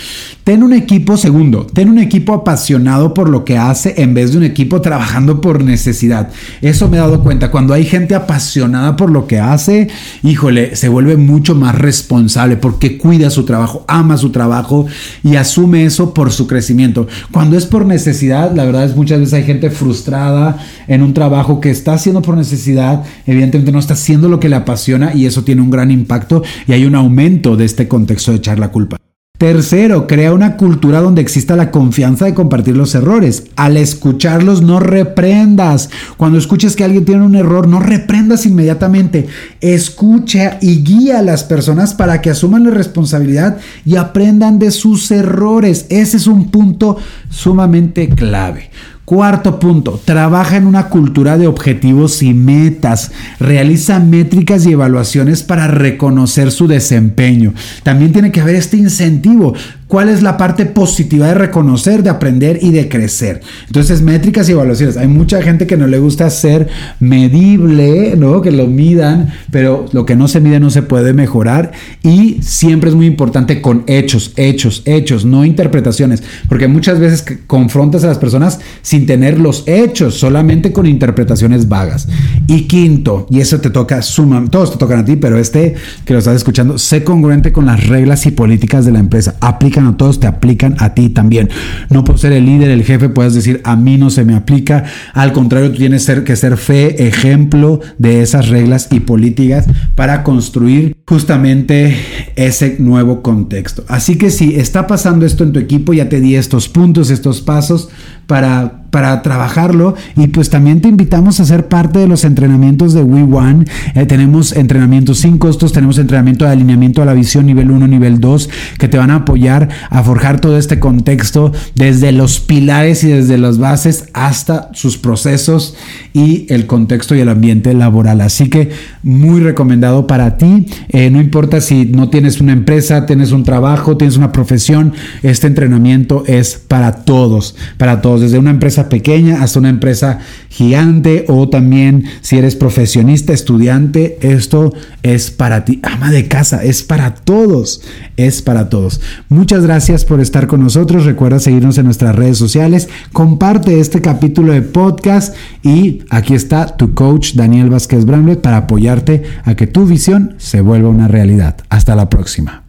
Ten 0.44 0.62
un 0.62 0.73
equipo, 0.73 1.16
segundo, 1.16 1.66
ten 1.66 1.88
un 1.88 1.99
equipo 1.99 2.33
apasionado 2.33 3.12
por 3.12 3.29
lo 3.29 3.44
que 3.44 3.59
hace 3.59 3.94
en 4.01 4.14
vez 4.14 4.31
de 4.31 4.38
un 4.38 4.44
equipo 4.44 4.81
trabajando 4.81 5.40
por 5.40 5.64
necesidad. 5.64 6.31
Eso 6.62 6.88
me 6.88 6.99
he 6.99 7.01
dado 7.01 7.21
cuenta. 7.25 7.51
Cuando 7.51 7.75
hay 7.75 7.85
gente 7.85 8.14
apasionada 8.14 8.94
por 8.94 9.11
lo 9.11 9.27
que 9.27 9.40
hace, 9.40 9.88
híjole, 10.23 10.77
se 10.77 10.88
vuelve 10.88 11.16
mucho 11.16 11.57
más 11.57 11.75
responsable 11.75 12.57
porque 12.57 12.97
cuida 12.97 13.29
su 13.29 13.44
trabajo, 13.44 13.85
ama 13.88 14.16
su 14.18 14.31
trabajo 14.31 14.87
y 15.25 15.35
asume 15.35 15.85
eso 15.85 16.14
por 16.14 16.31
su 16.31 16.47
crecimiento. 16.47 17.09
Cuando 17.33 17.59
es 17.59 17.66
por 17.66 17.87
necesidad, 17.87 18.55
la 18.55 18.66
verdad 18.66 18.85
es 18.85 18.94
muchas 18.94 19.18
veces 19.18 19.35
hay 19.35 19.42
gente 19.42 19.71
frustrada 19.71 20.59
en 20.87 21.03
un 21.03 21.12
trabajo 21.12 21.61
que 21.61 21.71
está 21.71 21.94
haciendo 21.94 22.23
por 22.23 22.37
necesidad, 22.37 23.03
evidentemente 23.27 23.73
no 23.73 23.81
está 23.81 23.94
haciendo 23.94 24.29
lo 24.29 24.38
que 24.38 24.49
le 24.49 24.55
apasiona 24.55 25.12
y 25.12 25.27
eso 25.27 25.42
tiene 25.42 25.61
un 25.61 25.71
gran 25.71 25.90
impacto 25.90 26.44
y 26.68 26.73
hay 26.73 26.85
un 26.85 26.94
aumento 26.94 27.48
de 27.57 27.65
este 27.65 27.89
contexto 27.89 28.33
de 28.33 28.39
echar 28.39 28.59
la 28.59 28.71
culpa. 28.71 28.99
Tercero, 29.39 30.09
crea 30.09 30.33
una 30.33 30.57
cultura 30.57 31.01
donde 31.01 31.23
exista 31.23 31.55
la 31.55 31.71
confianza 31.71 32.25
de 32.25 32.35
compartir 32.35 32.77
los 32.77 32.97
errores. 32.97 33.45
Al 33.55 33.77
escucharlos, 33.77 34.63
no 34.63 34.81
reprendas. 34.81 35.91
Cuando 36.17 36.39
escuches 36.39 36.75
que 36.75 36.83
alguien 36.83 37.05
tiene 37.05 37.25
un 37.25 37.37
error, 37.37 37.69
no 37.69 37.79
reprendas 37.79 38.47
inmediatamente. 38.47 39.29
Escucha 39.61 40.59
y 40.61 40.83
guía 40.83 41.21
a 41.21 41.23
las 41.23 41.45
personas 41.45 41.95
para 41.95 42.21
que 42.21 42.31
asuman 42.31 42.65
la 42.65 42.71
responsabilidad 42.71 43.59
y 43.85 43.95
aprendan 43.95 44.59
de 44.59 44.73
sus 44.73 45.09
errores. 45.13 45.87
Ese 45.89 46.17
es 46.17 46.27
un 46.27 46.51
punto 46.51 46.97
sumamente 47.31 48.09
clave. 48.09 48.71
Cuarto 49.09 49.59
punto, 49.59 49.99
trabaja 50.05 50.59
en 50.59 50.66
una 50.66 50.90
cultura 50.90 51.38
de 51.38 51.47
objetivos 51.47 52.23
y 52.23 52.35
metas. 52.35 53.11
Realiza 53.40 54.01
métricas 54.01 54.66
y 54.66 54.73
evaluaciones 54.73 55.42
para 55.42 55.66
reconocer 55.66 56.53
su 56.53 56.66
desempeño. 56.68 57.55
También 57.83 58.12
tiene 58.12 58.33
que 58.33 58.42
haber 58.42 58.57
este 58.57 58.77
incentivo. 58.77 59.55
Cuál 59.88 60.11
es 60.11 60.22
la 60.22 60.37
parte 60.37 60.66
positiva 60.66 61.27
de 61.27 61.35
reconocer, 61.35 62.03
de 62.03 62.11
aprender 62.11 62.59
y 62.62 62.70
de 62.70 62.88
crecer. 62.88 63.40
Entonces, 63.66 64.03
métricas 64.03 64.48
y 64.48 64.53
evaluaciones. 64.53 64.96
Hay 64.96 65.09
mucha 65.09 65.42
gente 65.42 65.66
que 65.66 65.77
no 65.77 65.87
le 65.87 65.98
gusta 65.98 66.31
ser 66.31 66.68
medible, 67.01 68.14
¿no? 68.16 68.42
Que 68.42 68.53
lo 68.53 68.66
midan, 68.66 69.33
pero 69.51 69.87
lo 69.92 70.05
que 70.07 70.14
no 70.14 70.29
se 70.29 70.40
mide 70.40 70.61
no 70.61 70.70
se 70.70 70.83
puede 70.83 71.12
mejorar 71.14 71.72
y 72.03 72.38
siempre 72.42 72.90
es 72.90 72.96
muy 72.96 73.07
importante 73.07 73.61
con 73.61 73.85
hechos, 73.87 74.33
hechos, 74.37 74.83
hechos, 74.85 75.24
no 75.24 75.44
interpretaciones, 75.44 76.22
porque 76.48 76.68
muchas 76.68 77.01
veces 77.01 77.24
confrontas 77.46 78.05
a 78.05 78.09
las 78.09 78.18
personas 78.18 78.61
sin 78.83 79.07
tener 79.07 79.40
los 79.40 79.64
hechos, 79.66 80.14
solamente 80.18 80.72
con 80.72 80.87
interpretaciones 80.87 81.68
vagas. 81.68 82.09
Y 82.46 82.68
quinto, 82.68 83.27
y 83.31 83.40
eso 83.40 83.61
te 83.61 83.70
toca 83.70 84.03
sumamente, 84.03 84.51
todos 84.51 84.72
te 84.72 84.79
tocan 84.79 85.01
a 85.01 85.05
ti, 85.05 85.16
pero 85.16 85.38
este 85.38 85.74
que 86.05 86.12
lo 86.12 86.18
estás 86.18 86.37
escuchando, 86.37 86.79
sé 86.79 87.05
congruente 87.05 87.53
con 87.53 87.66
las 87.66 87.87
reglas 87.87 88.27
y 88.27 88.33
políticas 88.33 88.85
de 88.85 88.92
la 88.92 88.98
empresa. 88.98 89.37
Aplican 89.79 89.95
a 89.95 89.97
todos, 89.97 90.21
te 90.21 90.27
aplican 90.27 90.77
a 90.79 90.95
ti 90.95 91.09
también. 91.09 91.51
No 91.91 92.05
por 92.05 92.19
ser 92.19 92.33
el 92.33 92.47
líder, 92.47 92.71
el 92.71 92.83
jefe, 92.83 93.09
puedes 93.09 93.35
decir 93.35 93.61
a 93.64 93.77
mí 93.77 93.97
no 93.97 94.11
se 94.11 94.25
me 94.25 94.35
aplica. 94.35 94.85
Al 95.14 95.33
contrario, 95.33 95.71
tú 95.71 95.79
tienes 95.79 96.11
que 96.25 96.37
ser 96.37 96.57
fe, 96.57 97.07
ejemplo 97.07 97.81
de 97.99 98.23
esas 98.23 98.49
reglas 98.49 98.88
y 98.91 99.01
políticas 99.01 99.67
para 99.95 100.25
construir 100.25 100.97
justamente 101.07 101.97
ese 102.37 102.77
nuevo 102.79 103.23
contexto. 103.23 103.85
Así 103.88 104.19
que 104.19 104.31
si 104.31 104.57
está 104.57 104.87
pasando 104.87 105.25
esto 105.25 105.45
en 105.45 105.53
tu 105.53 105.61
equipo, 105.61 105.93
ya 105.93 106.09
te 106.09 106.21
di 106.21 106.35
estos 106.35 106.69
puntos, 106.69 107.11
estos 107.11 107.41
pasos 107.41 107.88
para, 108.27 108.78
para 108.90 109.22
trabajarlo 109.22 109.94
y 110.16 110.29
pues 110.29 110.51
también 110.51 110.81
te 110.81 110.88
invitamos 110.88 111.40
a 111.40 111.44
ser 111.44 111.68
parte 111.68 111.98
de 111.98 112.09
los 112.09 112.24
entrenamientos 112.24 112.94
de 112.94 113.03
We 113.03 113.22
One. 113.22 113.64
Eh, 113.94 114.07
tenemos 114.07 114.53
entrenamientos 114.53 115.18
sin 115.18 115.38
costos, 115.38 115.72
tenemos 115.72 115.98
entrenamiento 115.98 116.44
de 116.44 116.53
alineamiento 116.53 117.03
a 117.03 117.05
la 117.05 117.14
visión 117.14 117.46
nivel 117.46 117.70
1, 117.70 117.87
nivel 117.87 118.20
2, 118.20 118.48
que 118.79 118.88
te 118.88 118.98
van 118.98 119.11
a 119.11 119.16
apoyar 119.16 119.68
a 119.90 120.03
forjar 120.03 120.40
todo 120.40 120.59
este 120.59 120.79
contexto 120.79 121.53
desde 121.74 122.12
los 122.12 122.40
pilares 122.40 123.05
y 123.05 123.09
desde 123.09 123.38
las 123.38 123.59
bases 123.59 124.07
hasta 124.12 124.70
sus 124.72 124.98
procesos 124.98 125.77
y 126.12 126.46
el 126.48 126.66
contexto 126.66 127.14
y 127.14 127.20
el 127.20 127.29
ambiente 127.29 127.74
laboral. 127.74 128.20
Así 128.20 128.48
que 128.48 128.70
muy 129.03 129.40
recomendado 129.40 130.07
para 130.07 130.37
ti. 130.37 130.66
Eh, 130.88 131.11
no 131.11 131.20
importa 131.20 131.61
si 131.61 131.85
no 131.85 132.09
tienes 132.09 132.40
una 132.40 132.53
empresa, 132.53 133.07
tienes 133.07 133.33
un 133.33 133.44
trabajo, 133.44 133.96
tienes 133.96 134.16
una 134.16 134.33
profesión, 134.33 134.92
este 135.22 135.46
entrenamiento 135.46 136.24
es 136.27 136.57
para 136.57 137.05
todos, 137.05 137.57
para 137.77 138.01
todos 138.01 138.20
desde 138.20 138.38
una 138.38 138.51
pequeña 138.85 139.43
hasta 139.43 139.59
una 139.59 139.69
empresa 139.69 140.21
gigante 140.49 141.25
o 141.29 141.49
también 141.49 142.05
si 142.21 142.38
eres 142.38 142.57
profesionista, 142.57 143.33
estudiante, 143.33 144.19
esto 144.21 144.73
es 145.03 145.31
para 145.31 145.64
ti. 145.64 145.81
Ama 145.83 146.11
de 146.11 146.29
casa, 146.29 146.62
es 146.62 146.83
para 146.83 147.14
todos, 147.14 147.83
es 148.17 148.43
para 148.43 148.69
todos. 148.69 149.01
Muchas 149.29 149.64
gracias 149.64 150.05
por 150.05 150.21
estar 150.21 150.47
con 150.47 150.62
nosotros. 150.62 151.05
Recuerda 151.05 151.41
seguirnos 151.41 151.79
en 151.79 151.87
nuestras 151.87 152.14
redes 152.14 152.38
sociales. 152.38 152.88
Comparte 153.12 153.81
este 153.81 154.01
capítulo 154.01 154.53
de 154.53 154.62
podcast 154.62 155.35
y 155.62 156.03
aquí 156.11 156.35
está 156.35 156.77
tu 156.77 156.95
coach 156.95 157.35
Daniel 157.35 157.71
Vázquez 157.71 158.05
Bramlett 158.05 158.41
para 158.41 158.59
apoyarte 158.59 159.25
a 159.45 159.55
que 159.55 159.67
tu 159.67 159.87
visión 159.87 160.35
se 160.38 160.61
vuelva 160.61 160.88
una 160.88 161.09
realidad. 161.09 161.57
Hasta 161.69 161.97
la 161.97 162.09
próxima. 162.09 162.68